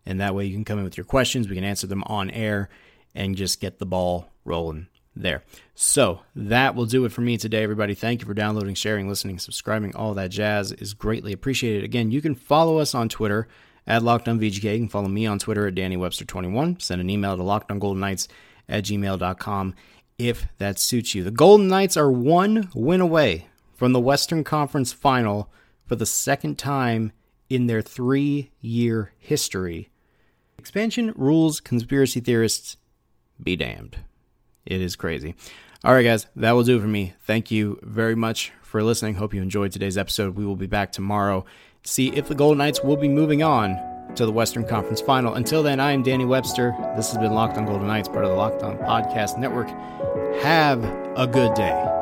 and 0.05 0.19
that 0.21 0.33
way 0.33 0.45
you 0.45 0.53
can 0.53 0.65
come 0.65 0.77
in 0.77 0.85
with 0.85 0.97
your 0.97 1.05
questions. 1.05 1.49
We 1.49 1.55
can 1.55 1.63
answer 1.63 1.87
them 1.87 2.03
on 2.03 2.29
air 2.31 2.69
and 3.13 3.35
just 3.35 3.59
get 3.59 3.79
the 3.79 3.85
ball 3.85 4.29
rolling 4.45 4.87
there. 5.15 5.43
So 5.75 6.21
that 6.35 6.75
will 6.75 6.85
do 6.85 7.05
it 7.05 7.11
for 7.11 7.21
me 7.21 7.37
today, 7.37 7.63
everybody. 7.63 7.93
Thank 7.93 8.21
you 8.21 8.27
for 8.27 8.33
downloading, 8.33 8.75
sharing, 8.75 9.09
listening, 9.09 9.39
subscribing. 9.39 9.95
All 9.95 10.13
that 10.13 10.29
jazz 10.29 10.71
is 10.71 10.93
greatly 10.93 11.33
appreciated. 11.33 11.83
Again, 11.83 12.11
you 12.11 12.21
can 12.21 12.35
follow 12.35 12.77
us 12.77 12.95
on 12.95 13.09
Twitter 13.09 13.47
at 13.87 14.01
LockedOnVGK. 14.01 14.63
You 14.63 14.79
can 14.79 14.89
follow 14.89 15.07
me 15.07 15.25
on 15.25 15.39
Twitter 15.39 15.67
at 15.67 15.75
DannyWebster21. 15.75 16.81
Send 16.81 17.01
an 17.01 17.09
email 17.09 17.35
to 17.35 17.43
LockedOnGoldenKnights 17.43 18.27
at 18.69 18.83
gmail.com 18.85 19.75
if 20.17 20.47
that 20.59 20.79
suits 20.79 21.15
you. 21.15 21.23
The 21.23 21.31
Golden 21.31 21.67
Knights 21.67 21.97
are 21.97 22.11
one 22.11 22.69
win 22.73 23.01
away 23.01 23.47
from 23.73 23.93
the 23.93 23.99
Western 23.99 24.43
Conference 24.43 24.93
Final 24.93 25.51
for 25.87 25.95
the 25.95 26.05
second 26.05 26.57
time 26.57 27.11
in 27.49 27.67
their 27.67 27.81
three 27.81 28.51
year 28.61 29.11
history. 29.17 29.89
Expansion 30.57 31.11
rules 31.15 31.59
conspiracy 31.59 32.19
theorists 32.19 32.77
be 33.41 33.55
damned. 33.55 33.97
It 34.65 34.81
is 34.81 34.95
crazy. 34.95 35.35
All 35.83 35.93
right, 35.93 36.03
guys, 36.03 36.27
that 36.35 36.51
will 36.51 36.63
do 36.63 36.79
for 36.79 36.87
me. 36.87 37.13
Thank 37.21 37.49
you 37.49 37.79
very 37.81 38.15
much 38.15 38.51
for 38.61 38.83
listening. 38.83 39.15
Hope 39.15 39.33
you 39.33 39.41
enjoyed 39.41 39.71
today's 39.71 39.97
episode. 39.97 40.35
We 40.35 40.45
will 40.45 40.55
be 40.55 40.67
back 40.67 40.91
tomorrow 40.91 41.45
to 41.83 41.89
see 41.89 42.09
if 42.09 42.27
the 42.27 42.35
Golden 42.35 42.59
Knights 42.59 42.83
will 42.83 42.97
be 42.97 43.07
moving 43.07 43.41
on 43.41 43.75
to 44.15 44.25
the 44.25 44.31
Western 44.31 44.65
Conference 44.67 45.01
Final. 45.01 45.33
Until 45.33 45.63
then, 45.63 45.79
I 45.79 45.91
am 45.91 46.03
Danny 46.03 46.25
Webster. 46.25 46.75
This 46.95 47.11
has 47.11 47.17
been 47.17 47.33
Locked 47.33 47.57
on 47.57 47.65
Golden 47.65 47.87
Knights, 47.87 48.09
part 48.09 48.25
of 48.25 48.29
the 48.29 48.35
Locked 48.35 48.61
on 48.61 48.77
Podcast 48.77 49.37
Network. 49.37 49.69
Have 50.43 50.83
a 51.17 51.27
good 51.27 51.53
day. 51.55 52.00